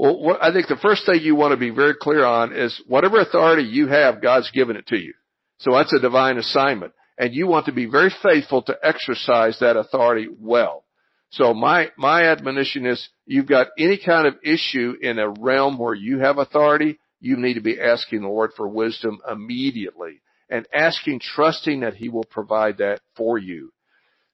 Well, 0.00 0.18
what, 0.18 0.42
I 0.42 0.50
think 0.50 0.66
the 0.66 0.76
first 0.80 1.04
thing 1.04 1.20
you 1.20 1.34
want 1.34 1.52
to 1.52 1.58
be 1.58 1.68
very 1.68 1.92
clear 1.92 2.24
on 2.24 2.54
is 2.56 2.82
whatever 2.86 3.20
authority 3.20 3.64
you 3.64 3.86
have, 3.88 4.22
God's 4.22 4.50
given 4.50 4.76
it 4.76 4.86
to 4.86 4.96
you. 4.96 5.12
So 5.58 5.72
that's 5.72 5.92
a 5.92 6.00
divine 6.00 6.38
assignment. 6.38 6.94
And 7.18 7.34
you 7.34 7.46
want 7.46 7.66
to 7.66 7.72
be 7.72 7.84
very 7.84 8.10
faithful 8.22 8.62
to 8.62 8.78
exercise 8.82 9.58
that 9.60 9.76
authority 9.76 10.26
well. 10.40 10.84
So 11.32 11.52
my, 11.52 11.90
my 11.98 12.30
admonition 12.30 12.86
is 12.86 13.10
you've 13.26 13.46
got 13.46 13.66
any 13.78 13.98
kind 14.02 14.26
of 14.26 14.36
issue 14.42 14.94
in 15.02 15.18
a 15.18 15.28
realm 15.28 15.78
where 15.78 15.92
you 15.92 16.20
have 16.20 16.38
authority, 16.38 16.98
you 17.20 17.36
need 17.36 17.54
to 17.54 17.60
be 17.60 17.78
asking 17.78 18.22
the 18.22 18.28
Lord 18.28 18.52
for 18.56 18.66
wisdom 18.66 19.18
immediately 19.30 20.22
and 20.48 20.66
asking, 20.72 21.20
trusting 21.20 21.80
that 21.80 21.96
He 21.96 22.08
will 22.08 22.24
provide 22.24 22.78
that 22.78 23.00
for 23.18 23.36
you. 23.36 23.70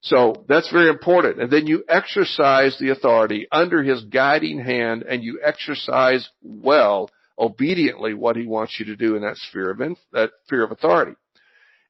So 0.06 0.44
that's 0.48 0.70
very 0.70 0.88
important. 0.88 1.40
And 1.40 1.50
then 1.50 1.66
you 1.66 1.84
exercise 1.88 2.76
the 2.78 2.90
authority 2.90 3.48
under 3.50 3.82
His 3.82 4.04
guiding 4.04 4.60
hand 4.60 5.02
and 5.02 5.22
you 5.22 5.40
exercise 5.44 6.28
well, 6.42 7.10
obediently 7.36 8.14
what 8.14 8.36
He 8.36 8.46
wants 8.46 8.76
you 8.78 8.86
to 8.86 8.96
do 8.96 9.16
in 9.16 9.22
that 9.22 9.36
sphere 9.36 9.70
of, 9.70 9.78
that 10.12 10.30
sphere 10.44 10.62
of 10.62 10.70
authority. 10.70 11.12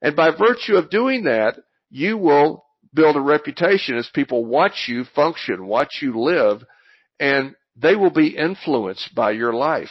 And 0.00 0.16
by 0.16 0.31
virtue 0.31 0.76
of 0.76 0.88
doing 0.88 1.24
that, 1.24 1.59
you 1.90 2.16
will 2.16 2.64
build 2.94 3.16
a 3.16 3.20
reputation 3.20 3.98
as 3.98 4.09
people 4.14 4.46
watch 4.46 4.87
you 4.88 5.05
function, 5.14 5.66
watch 5.66 5.98
you 6.00 6.18
live, 6.18 6.64
and 7.20 7.55
they 7.76 7.96
will 7.96 8.11
be 8.11 8.35
influenced 8.35 9.14
by 9.14 9.33
your 9.33 9.52
life. 9.52 9.90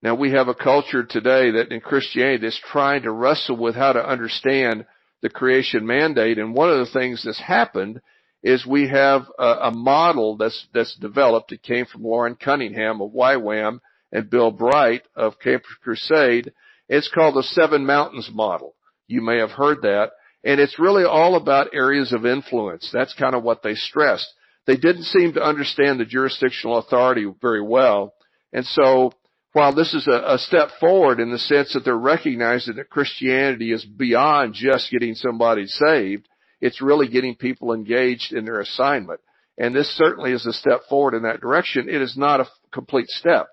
Now 0.00 0.14
we 0.14 0.30
have 0.30 0.46
a 0.46 0.54
culture 0.54 1.02
today 1.02 1.50
that 1.52 1.72
in 1.72 1.80
Christianity 1.80 2.46
that's 2.46 2.60
trying 2.70 3.02
to 3.02 3.10
wrestle 3.10 3.56
with 3.56 3.74
how 3.74 3.94
to 3.94 4.08
understand 4.08 4.86
the 5.22 5.30
creation 5.30 5.86
mandate. 5.86 6.38
And 6.38 6.54
one 6.54 6.70
of 6.70 6.78
the 6.78 6.92
things 6.92 7.22
that's 7.24 7.40
happened 7.40 8.00
is 8.42 8.64
we 8.64 8.88
have 8.88 9.22
a, 9.38 9.44
a 9.44 9.70
model 9.70 10.36
that's, 10.36 10.66
that's 10.72 10.96
developed. 10.96 11.52
It 11.52 11.62
came 11.62 11.86
from 11.86 12.02
Loren 12.02 12.36
Cunningham 12.36 13.00
of 13.00 13.12
YWAM 13.12 13.80
and 14.12 14.30
Bill 14.30 14.50
Bright 14.50 15.02
of 15.14 15.38
Campus 15.38 15.70
Crusade. 15.82 16.52
It's 16.88 17.10
called 17.12 17.36
the 17.36 17.42
Seven 17.42 17.84
Mountains 17.84 18.30
model. 18.32 18.74
You 19.06 19.20
may 19.20 19.38
have 19.38 19.50
heard 19.50 19.82
that. 19.82 20.12
And 20.42 20.58
it's 20.58 20.78
really 20.78 21.04
all 21.04 21.36
about 21.36 21.74
areas 21.74 22.12
of 22.12 22.24
influence. 22.24 22.88
That's 22.92 23.14
kind 23.14 23.34
of 23.34 23.42
what 23.42 23.62
they 23.62 23.74
stressed. 23.74 24.32
They 24.66 24.76
didn't 24.76 25.04
seem 25.04 25.34
to 25.34 25.42
understand 25.42 26.00
the 26.00 26.04
jurisdictional 26.04 26.78
authority 26.78 27.26
very 27.42 27.62
well. 27.62 28.14
And 28.52 28.64
so 28.64 29.12
while 29.52 29.74
this 29.74 29.94
is 29.94 30.06
a, 30.06 30.34
a, 30.34 30.38
step 30.38 30.68
forward 30.78 31.18
in 31.18 31.30
the 31.32 31.38
sense 31.38 31.72
that 31.72 31.84
they're 31.84 31.96
recognizing 31.96 32.76
that 32.76 32.90
Christianity 32.90 33.72
is 33.72 33.84
beyond 33.84 34.54
just 34.54 34.90
getting 34.90 35.14
somebody 35.14 35.66
saved, 35.66 36.28
it's 36.60 36.80
really 36.80 37.08
getting 37.08 37.34
people 37.34 37.72
engaged 37.72 38.32
in 38.32 38.44
their 38.44 38.60
assignment. 38.60 39.20
And 39.58 39.74
this 39.74 39.88
certainly 39.96 40.32
is 40.32 40.46
a 40.46 40.52
step 40.52 40.82
forward 40.88 41.14
in 41.14 41.24
that 41.24 41.40
direction. 41.40 41.88
It 41.88 42.00
is 42.00 42.16
not 42.16 42.40
a 42.40 42.48
complete 42.72 43.08
step. 43.08 43.48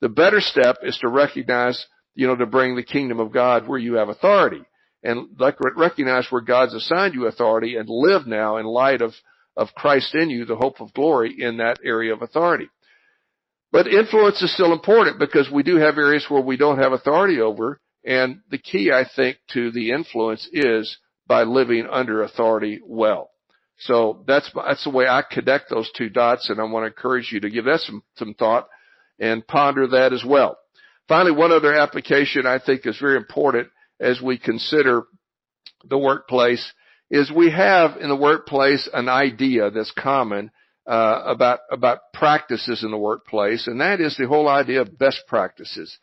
The 0.00 0.08
better 0.08 0.40
step 0.40 0.78
is 0.82 0.98
to 0.98 1.08
recognize, 1.08 1.86
you 2.14 2.26
know, 2.26 2.36
to 2.36 2.46
bring 2.46 2.76
the 2.76 2.82
kingdom 2.82 3.18
of 3.18 3.32
God 3.32 3.66
where 3.66 3.78
you 3.78 3.94
have 3.94 4.08
authority 4.08 4.62
and 5.02 5.28
recognize 5.76 6.26
where 6.30 6.42
God's 6.42 6.74
assigned 6.74 7.14
you 7.14 7.26
authority 7.26 7.76
and 7.76 7.88
live 7.88 8.26
now 8.26 8.58
in 8.58 8.66
light 8.66 9.00
of, 9.00 9.12
of 9.56 9.68
Christ 9.74 10.14
in 10.14 10.28
you, 10.28 10.44
the 10.44 10.56
hope 10.56 10.80
of 10.80 10.92
glory 10.92 11.34
in 11.38 11.56
that 11.58 11.78
area 11.84 12.12
of 12.12 12.22
authority. 12.22 12.68
But 13.72 13.86
influence 13.86 14.42
is 14.42 14.52
still 14.52 14.72
important 14.72 15.18
because 15.18 15.50
we 15.50 15.62
do 15.62 15.76
have 15.76 15.96
areas 15.96 16.26
where 16.28 16.42
we 16.42 16.56
don't 16.56 16.78
have 16.78 16.92
authority 16.92 17.40
over. 17.40 17.80
And 18.04 18.40
the 18.50 18.58
key, 18.58 18.90
I 18.92 19.04
think, 19.14 19.36
to 19.52 19.70
the 19.70 19.90
influence 19.92 20.48
is 20.52 20.98
by 21.26 21.42
living 21.44 21.86
under 21.88 22.22
authority 22.22 22.80
well. 22.84 23.30
So 23.78 24.24
that's, 24.26 24.50
that's 24.54 24.84
the 24.84 24.90
way 24.90 25.06
I 25.06 25.22
connect 25.28 25.70
those 25.70 25.90
two 25.96 26.08
dots. 26.08 26.50
And 26.50 26.60
I 26.60 26.64
want 26.64 26.82
to 26.84 26.88
encourage 26.88 27.30
you 27.32 27.40
to 27.40 27.50
give 27.50 27.66
that 27.66 27.80
some, 27.80 28.02
some 28.16 28.34
thought 28.34 28.68
and 29.18 29.46
ponder 29.46 29.86
that 29.88 30.12
as 30.12 30.24
well. 30.24 30.58
Finally, 31.06 31.36
one 31.36 31.52
other 31.52 31.74
application 31.74 32.46
I 32.46 32.58
think 32.58 32.86
is 32.86 32.98
very 32.98 33.16
important 33.16 33.68
as 34.00 34.20
we 34.20 34.38
consider 34.38 35.04
the 35.84 35.98
workplace 35.98 36.72
is 37.10 37.30
we 37.30 37.50
have 37.50 37.96
in 38.00 38.08
the 38.08 38.16
workplace 38.16 38.88
an 38.92 39.08
idea 39.08 39.70
that's 39.70 39.92
common 39.92 40.50
uh, 40.90 41.22
about 41.24 41.60
about 41.70 42.12
practices 42.12 42.82
in 42.82 42.90
the 42.90 42.98
workplace, 42.98 43.68
and 43.68 43.80
that 43.80 44.00
is 44.00 44.16
the 44.16 44.26
whole 44.26 44.48
idea 44.48 44.80
of 44.80 44.98
best 44.98 45.22
practices. 45.28 45.96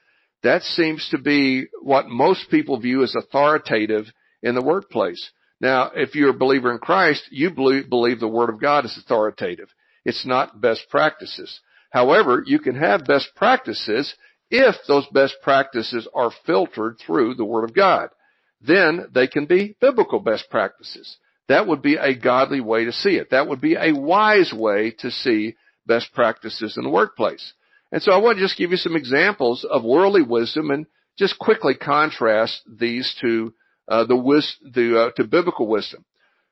That 0.43 0.61
seems 0.63 1.09
to 1.11 1.17
be 1.17 1.65
what 1.81 2.07
most 2.07 2.49
people 2.49 2.79
view 2.79 3.03
as 3.03 3.13
authoritative 3.13 4.05
in 4.41 4.55
the 4.55 4.63
workplace. 4.63 5.29
Now, 5.59 5.91
if 5.93 6.15
you're 6.15 6.29
a 6.29 6.37
believer 6.37 6.71
in 6.71 6.77
Christ, 6.77 7.23
you 7.31 7.49
believe, 7.51 7.89
believe 7.89 8.21
the 8.21 8.29
Word 8.29 8.49
of 8.49 8.61
God 8.61 8.85
is 8.85 8.97
authoritative. 8.97 9.67
It's 10.05 10.25
not 10.25 10.61
best 10.61 10.85
practices. 10.89 11.59
However, 11.89 12.43
you 12.45 12.59
can 12.59 12.75
have 12.75 13.03
best 13.05 13.29
practices 13.35 14.15
if 14.49 14.75
those 14.87 15.05
best 15.11 15.35
practices 15.41 16.07
are 16.13 16.31
filtered 16.45 16.97
through 17.05 17.35
the 17.35 17.45
Word 17.45 17.65
of 17.65 17.75
God. 17.75 18.09
Then 18.61 19.07
they 19.13 19.27
can 19.27 19.47
be 19.47 19.75
biblical 19.81 20.21
best 20.21 20.49
practices. 20.49 21.17
That 21.49 21.67
would 21.67 21.81
be 21.81 21.95
a 21.95 22.15
godly 22.15 22.61
way 22.61 22.85
to 22.85 22.91
see 22.91 23.15
it. 23.15 23.29
That 23.31 23.47
would 23.47 23.61
be 23.61 23.75
a 23.75 23.93
wise 23.93 24.53
way 24.53 24.91
to 24.99 25.11
see 25.11 25.55
best 25.85 26.13
practices 26.13 26.75
in 26.77 26.83
the 26.83 26.89
workplace. 26.89 27.53
And 27.91 28.01
so 28.01 28.11
I 28.11 28.17
want 28.17 28.37
to 28.37 28.43
just 28.43 28.57
give 28.57 28.71
you 28.71 28.77
some 28.77 28.95
examples 28.95 29.65
of 29.69 29.83
worldly 29.83 30.23
wisdom 30.23 30.71
and 30.71 30.85
just 31.17 31.39
quickly 31.39 31.73
contrast 31.73 32.61
these 32.67 33.15
to 33.21 33.53
uh, 33.87 34.03
the, 34.03 34.17
wis- 34.17 34.57
the 34.73 34.99
uh, 34.99 35.11
to 35.15 35.23
biblical 35.23 35.67
wisdom. 35.67 36.03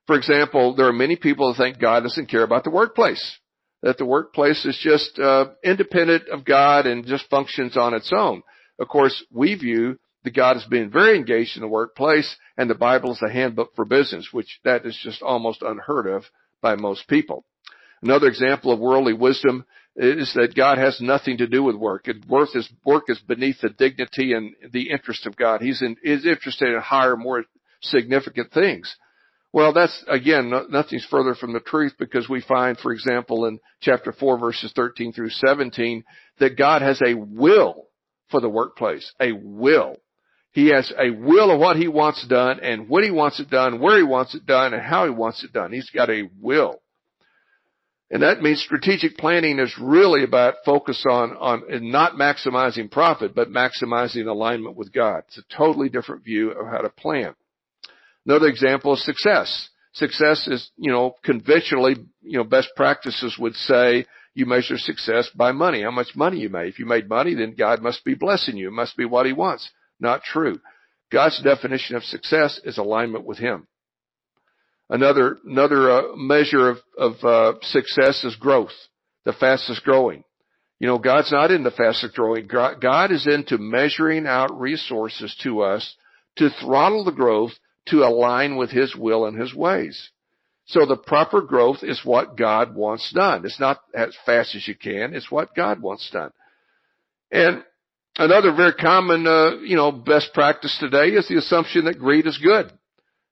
For 0.08 0.15
example, 0.15 0.75
there 0.75 0.88
are 0.88 0.93
many 0.93 1.17
people 1.17 1.51
that 1.51 1.58
think 1.58 1.79
God 1.79 2.03
doesn't 2.03 2.29
care 2.29 2.43
about 2.43 2.63
the 2.63 2.69
workplace 2.69 3.39
that 3.86 3.99
the 3.99 4.05
workplace 4.05 4.65
is 4.65 4.77
just 4.81 5.19
uh, 5.19 5.45
independent 5.63 6.27
of 6.29 6.43
God 6.43 6.88
and 6.88 7.05
just 7.05 7.29
functions 7.29 7.77
on 7.77 7.93
its 7.93 8.12
own. 8.12 8.41
Of 8.79 8.88
course, 8.88 9.23
we 9.31 9.53
view 9.53 9.99
the 10.25 10.31
God 10.31 10.57
is 10.57 10.65
being 10.65 10.89
very 10.89 11.15
engaged 11.15 11.55
in 11.55 11.61
the 11.61 11.67
workplace, 11.67 12.35
and 12.57 12.69
the 12.69 12.75
Bible 12.75 13.13
is 13.13 13.21
a 13.21 13.31
handbook 13.31 13.75
for 13.75 13.85
business, 13.85 14.29
which 14.31 14.59
that 14.65 14.85
is 14.85 14.99
just 15.01 15.21
almost 15.21 15.61
unheard 15.61 16.07
of 16.07 16.23
by 16.61 16.75
most 16.75 17.07
people. 17.07 17.45
Another 18.01 18.27
example 18.27 18.71
of 18.71 18.79
worldly 18.79 19.13
wisdom 19.13 19.65
is 19.95 20.33
that 20.33 20.55
God 20.55 20.77
has 20.77 20.99
nothing 20.99 21.38
to 21.38 21.47
do 21.47 21.63
with 21.63 21.75
work. 21.75 22.07
Work 22.27 22.49
is, 22.55 22.69
work 22.83 23.03
is 23.07 23.19
beneath 23.19 23.61
the 23.61 23.69
dignity 23.69 24.33
and 24.33 24.53
the 24.71 24.89
interest 24.89 25.25
of 25.25 25.38
God. 25.38 25.61
He's 25.61 25.81
in, 25.81 25.95
is 26.03 26.25
interested 26.25 26.73
in 26.73 26.81
higher, 26.81 27.15
more 27.15 27.45
significant 27.81 28.51
things. 28.51 28.93
Well, 29.53 29.71
that's 29.71 30.03
again, 30.09 30.51
nothing's 30.69 31.05
further 31.05 31.33
from 31.33 31.53
the 31.53 31.61
truth 31.61 31.93
because 31.97 32.27
we 32.27 32.41
find, 32.41 32.77
for 32.77 32.91
example, 32.91 33.45
in 33.45 33.59
chapter 33.79 34.11
4 34.11 34.38
verses 34.38 34.73
13 34.75 35.13
through 35.13 35.29
17, 35.29 36.03
that 36.39 36.57
God 36.57 36.81
has 36.81 37.01
a 37.01 37.13
will 37.13 37.88
for 38.29 38.41
the 38.41 38.49
workplace. 38.49 39.13
A 39.21 39.31
will. 39.31 39.95
He 40.55 40.69
has 40.69 40.89
a 40.97 41.09
will 41.09 41.51
of 41.51 41.59
what 41.59 41.75
he 41.75 41.89
wants 41.89 42.25
done 42.25 42.61
and 42.61 42.87
when 42.87 43.03
he 43.03 43.11
wants 43.11 43.41
it 43.41 43.49
done, 43.49 43.81
where 43.81 43.97
he 43.97 44.03
wants 44.03 44.33
it 44.35 44.45
done, 44.45 44.73
and 44.73 44.81
how 44.81 45.03
he 45.03 45.09
wants 45.09 45.43
it 45.43 45.51
done. 45.51 45.73
He's 45.73 45.89
got 45.89 46.09
a 46.09 46.29
will. 46.41 46.79
And 48.09 48.23
that 48.23 48.41
means 48.41 48.61
strategic 48.61 49.17
planning 49.17 49.59
is 49.59 49.75
really 49.77 50.23
about 50.23 50.63
focus 50.63 51.05
on, 51.11 51.31
on 51.31 51.91
not 51.91 52.13
maximizing 52.13 52.89
profit, 52.89 53.35
but 53.35 53.49
maximizing 53.49 54.27
alignment 54.27 54.77
with 54.77 54.93
God. 54.93 55.23
It's 55.27 55.39
a 55.39 55.57
totally 55.57 55.89
different 55.89 56.23
view 56.23 56.51
of 56.51 56.67
how 56.67 56.77
to 56.77 56.89
plan. 56.89 57.35
Another 58.25 58.47
example 58.47 58.93
is 58.93 59.03
success. 59.03 59.67
Success 59.91 60.47
is, 60.47 60.71
you 60.77 60.89
know, 60.89 61.15
conventionally, 61.25 61.97
you 62.21 62.37
know, 62.37 62.45
best 62.45 62.69
practices 62.77 63.35
would 63.37 63.55
say 63.55 64.05
you 64.33 64.45
measure 64.45 64.77
success 64.77 65.29
by 65.35 65.51
money, 65.51 65.81
how 65.81 65.91
much 65.91 66.15
money 66.15 66.37
you 66.37 66.47
made. 66.47 66.69
If 66.69 66.79
you 66.79 66.85
made 66.85 67.09
money, 67.09 67.33
then 67.35 67.55
God 67.57 67.81
must 67.81 68.05
be 68.05 68.15
blessing 68.15 68.55
you. 68.55 68.69
It 68.69 68.71
must 68.71 68.95
be 68.95 69.03
what 69.03 69.25
he 69.25 69.33
wants. 69.33 69.69
Not 69.99 70.23
true. 70.23 70.60
God's 71.12 71.41
definition 71.41 71.95
of 71.95 72.03
success 72.03 72.60
is 72.63 72.77
alignment 72.77 73.25
with 73.25 73.38
him. 73.38 73.67
Another, 74.89 75.38
another 75.45 75.89
uh, 75.89 76.15
measure 76.15 76.69
of, 76.69 76.77
of 76.97 77.23
uh, 77.23 77.53
success 77.62 78.23
is 78.23 78.36
growth, 78.36 78.73
the 79.24 79.34
fastest 79.34 79.84
growing. 79.84 80.24
You 80.80 80.88
know, 80.88 80.99
God's 80.99 81.32
not 81.32 81.51
into 81.51 81.72
fastest 81.72 82.15
growing. 82.15 82.47
God 82.47 83.11
is 83.11 83.26
into 83.28 83.57
measuring 83.57 84.28
out 84.28 84.59
resources 84.59 85.36
to 85.43 85.61
us 85.61 85.95
to 86.36 86.49
throttle 86.61 87.05
the 87.05 87.11
growth 87.11 87.53
to 87.88 88.03
align 88.03 88.57
with 88.57 88.72
His 88.72 88.95
will 88.95 89.26
and 89.26 89.39
His 89.39 89.53
ways. 89.55 90.09
So 90.65 90.86
the 90.86 90.97
proper 90.97 91.41
growth 91.41 91.84
is 91.84 92.03
what 92.03 92.36
God 92.36 92.76
wants 92.76 93.11
done. 93.13 93.45
It's 93.45 93.59
not 93.59 93.80
as 93.93 94.15
fast 94.26 94.55
as 94.55 94.67
you 94.67 94.76
can. 94.76 95.13
It's 95.13 95.32
what 95.32 95.55
God 95.55 95.82
wants 95.82 96.09
done. 96.09 96.32
And 97.32 97.63
another 98.18 98.53
very 98.53 98.74
common, 98.74 99.28
uh, 99.28 99.57
you 99.61 99.76
know, 99.76 99.91
best 99.91 100.34
practice 100.34 100.76
today 100.80 101.09
is 101.09 101.28
the 101.28 101.38
assumption 101.38 101.86
that 101.86 101.99
greed 101.99 102.28
is 102.28 102.38
good. 102.38 102.72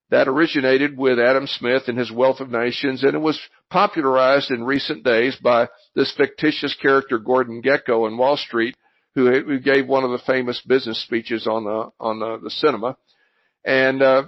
That 0.09 0.27
originated 0.27 0.97
with 0.97 1.19
Adam 1.19 1.47
Smith 1.47 1.83
and 1.87 1.97
his 1.97 2.11
Wealth 2.11 2.39
of 2.39 2.51
Nations, 2.51 3.03
and 3.03 3.15
it 3.15 3.19
was 3.19 3.39
popularized 3.71 4.51
in 4.51 4.63
recent 4.63 5.03
days 5.03 5.35
by 5.41 5.69
this 5.95 6.13
fictitious 6.15 6.75
character 6.79 7.17
Gordon 7.17 7.63
Gekko 7.63 8.07
in 8.07 8.17
Wall 8.17 8.37
Street, 8.37 8.75
who, 9.15 9.31
who 9.31 9.59
gave 9.59 9.87
one 9.87 10.03
of 10.03 10.11
the 10.11 10.21
famous 10.25 10.61
business 10.67 11.01
speeches 11.01 11.47
on 11.47 11.63
the 11.63 11.89
on 11.99 12.19
the, 12.19 12.39
the 12.43 12.51
cinema. 12.51 12.95
And 13.65 14.03
uh, 14.03 14.23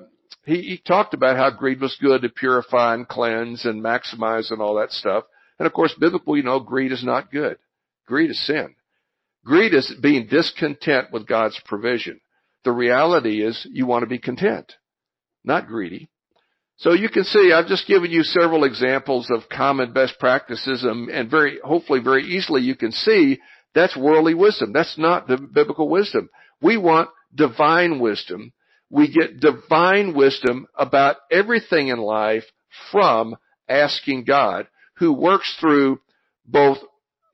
he, 0.46 0.62
he 0.62 0.78
talked 0.78 1.14
about 1.14 1.38
how 1.38 1.52
greed 1.52 1.82
was 1.82 1.98
good 2.02 2.22
to 2.22 2.30
purify 2.30 2.96
and 2.96 3.08
cleanse 3.08 3.66
and 3.66 3.84
maximize 3.84 4.52
and 4.52 4.62
all 4.62 4.76
that 4.76 4.92
stuff. 4.92 5.26
And 5.60 5.68
of 5.68 5.74
course, 5.74 5.94
biblical, 6.00 6.36
you 6.36 6.44
know, 6.44 6.60
greed 6.60 6.92
is 6.92 7.04
not 7.04 7.32
good. 7.32 7.58
Greed 8.08 8.32
is 8.32 8.46
sin. 8.46 8.76
Greed 9.46 9.74
is 9.74 9.94
being 10.02 10.28
discontent 10.28 11.12
with 11.12 11.28
God's 11.28 11.60
provision. 11.66 12.20
The 12.64 12.72
reality 12.72 13.44
is 13.44 13.68
you 13.72 13.86
want 13.86 14.04
to 14.04 14.08
be 14.08 14.18
content, 14.18 14.74
not 15.44 15.68
greedy. 15.68 16.10
So 16.78 16.94
you 16.94 17.10
can 17.10 17.24
see 17.24 17.54
I've 17.54 17.68
just 17.68 17.88
given 17.88 18.12
you 18.12 18.24
several 18.24 18.64
examples 18.64 19.30
of 19.30 19.48
common 19.50 19.94
best 19.94 20.20
practices 20.20 20.84
and, 20.84 21.10
and 21.10 21.30
very, 21.30 21.60
hopefully 21.64 22.00
very 22.02 22.24
easily 22.24 22.64
you 22.64 22.76
can 22.76 22.92
see 22.92 23.40
that's 23.74 23.96
worldly 23.96 24.34
wisdom. 24.34 24.74
That's 24.74 24.98
not 24.98 25.28
the 25.28 25.38
biblical 25.38 25.90
wisdom. 25.90 26.30
We 26.62 26.78
want 26.78 27.10
divine 27.34 28.00
wisdom. 28.00 28.52
We 28.90 29.12
get 29.12 29.40
divine 29.40 30.16
wisdom 30.16 30.68
about 30.78 31.18
everything 31.32 31.90
in 31.90 32.00
life 32.00 32.46
from 32.92 33.36
asking 33.70 34.24
God 34.26 34.68
who 34.98 35.14
works 35.14 35.56
through 35.60 36.00
both 36.46 36.78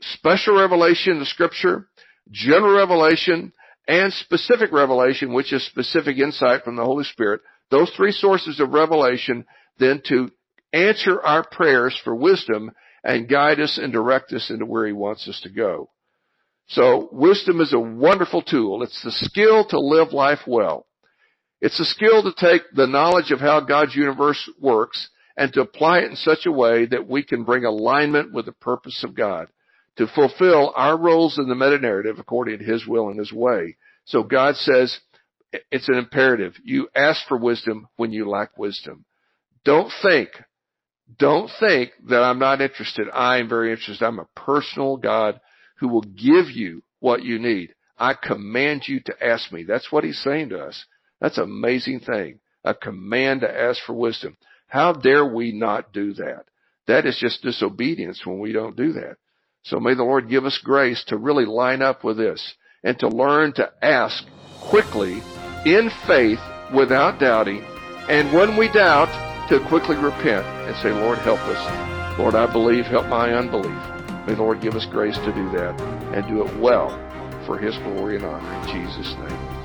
special 0.01 0.59
revelation 0.59 1.13
in 1.13 1.19
the 1.19 1.25
scripture, 1.25 1.87
general 2.29 2.75
revelation, 2.75 3.53
and 3.87 4.13
specific 4.13 4.71
revelation, 4.71 5.33
which 5.33 5.53
is 5.53 5.65
specific 5.65 6.17
insight 6.17 6.63
from 6.63 6.75
the 6.75 6.85
Holy 6.85 7.03
Spirit. 7.03 7.41
Those 7.69 7.91
three 7.91 8.11
sources 8.11 8.59
of 8.59 8.71
revelation 8.71 9.45
then 9.79 10.01
to 10.05 10.29
answer 10.73 11.21
our 11.21 11.45
prayers 11.49 11.99
for 12.03 12.15
wisdom 12.15 12.71
and 13.03 13.29
guide 13.29 13.59
us 13.59 13.77
and 13.77 13.91
direct 13.91 14.31
us 14.33 14.49
into 14.49 14.65
where 14.65 14.85
He 14.85 14.93
wants 14.93 15.27
us 15.27 15.39
to 15.41 15.49
go. 15.49 15.89
So 16.67 17.09
wisdom 17.11 17.59
is 17.59 17.73
a 17.73 17.79
wonderful 17.79 18.41
tool. 18.41 18.83
It's 18.83 19.03
the 19.03 19.11
skill 19.11 19.65
to 19.69 19.79
live 19.79 20.13
life 20.13 20.39
well. 20.47 20.85
It's 21.59 21.79
a 21.79 21.85
skill 21.85 22.23
to 22.23 22.33
take 22.37 22.61
the 22.73 22.87
knowledge 22.87 23.31
of 23.31 23.39
how 23.39 23.59
God's 23.61 23.95
universe 23.95 24.49
works 24.59 25.09
and 25.35 25.51
to 25.53 25.61
apply 25.61 25.99
it 25.99 26.05
in 26.05 26.15
such 26.15 26.45
a 26.45 26.51
way 26.51 26.85
that 26.85 27.07
we 27.07 27.23
can 27.23 27.43
bring 27.43 27.65
alignment 27.65 28.33
with 28.33 28.45
the 28.45 28.51
purpose 28.51 29.03
of 29.03 29.15
God 29.15 29.47
to 29.97 30.07
fulfill 30.07 30.73
our 30.75 30.97
roles 30.97 31.37
in 31.37 31.47
the 31.47 31.55
meta 31.55 31.79
narrative 31.79 32.17
according 32.19 32.59
to 32.59 32.65
His 32.65 32.85
will 32.85 33.09
and 33.09 33.19
His 33.19 33.31
way. 33.33 33.77
So 34.05 34.23
God 34.23 34.55
says 34.55 34.99
it's 35.71 35.89
an 35.89 35.95
imperative. 35.95 36.53
You 36.63 36.87
ask 36.95 37.27
for 37.27 37.37
wisdom 37.37 37.87
when 37.97 38.11
you 38.11 38.29
lack 38.29 38.57
wisdom. 38.57 39.05
Don't 39.63 39.91
think, 40.01 40.29
don't 41.19 41.51
think 41.59 41.91
that 42.07 42.23
I'm 42.23 42.39
not 42.39 42.61
interested. 42.61 43.07
I 43.13 43.39
am 43.39 43.49
very 43.49 43.71
interested. 43.71 44.05
I'm 44.05 44.19
a 44.19 44.27
personal 44.35 44.97
God 44.97 45.39
who 45.79 45.87
will 45.89 46.01
give 46.01 46.49
you 46.49 46.83
what 46.99 47.23
you 47.23 47.37
need. 47.39 47.73
I 47.97 48.13
command 48.13 48.83
you 48.87 49.01
to 49.01 49.23
ask 49.23 49.51
me. 49.51 49.63
That's 49.63 49.91
what 49.91 50.03
he's 50.03 50.21
saying 50.23 50.49
to 50.49 50.59
us. 50.59 50.85
That's 51.19 51.37
an 51.37 51.43
amazing 51.43 51.99
thing. 51.99 52.39
A 52.63 52.73
command 52.73 53.41
to 53.41 53.61
ask 53.61 53.81
for 53.85 53.93
wisdom. 53.93 54.37
How 54.67 54.93
dare 54.93 55.25
we 55.25 55.51
not 55.51 55.91
do 55.91 56.13
that? 56.13 56.45
That 56.87 57.05
is 57.05 57.17
just 57.19 57.43
disobedience 57.43 58.25
when 58.25 58.39
we 58.39 58.53
don't 58.53 58.75
do 58.75 58.93
that. 58.93 59.17
So 59.63 59.79
may 59.79 59.93
the 59.93 60.03
Lord 60.03 60.29
give 60.29 60.45
us 60.45 60.57
grace 60.57 61.03
to 61.07 61.17
really 61.17 61.45
line 61.45 61.81
up 61.81 62.03
with 62.03 62.17
this 62.17 62.53
and 62.83 62.97
to 62.99 63.07
learn 63.07 63.53
to 63.53 63.71
ask 63.81 64.25
quickly 64.59 65.21
in 65.65 65.91
faith 66.07 66.39
without 66.73 67.19
doubting. 67.19 67.63
And 68.09 68.33
when 68.33 68.57
we 68.57 68.71
doubt, 68.71 69.09
to 69.51 69.59
quickly 69.67 69.97
repent 69.97 70.45
and 70.45 70.75
say, 70.77 70.91
Lord, 70.91 71.17
help 71.17 71.39
us. 71.41 72.17
Lord, 72.17 72.35
I 72.35 72.49
believe, 72.49 72.85
help 72.85 73.07
my 73.07 73.33
unbelief. 73.33 73.65
May 74.25 74.33
the 74.33 74.43
Lord 74.43 74.61
give 74.61 74.75
us 74.75 74.85
grace 74.85 75.17
to 75.17 75.33
do 75.33 75.51
that 75.51 75.77
and 76.15 76.25
do 76.25 76.47
it 76.47 76.59
well 76.61 76.89
for 77.45 77.57
His 77.57 77.77
glory 77.79 78.15
and 78.15 78.23
honor. 78.23 78.53
In 78.61 78.87
Jesus' 78.87 79.13
name. 79.15 79.60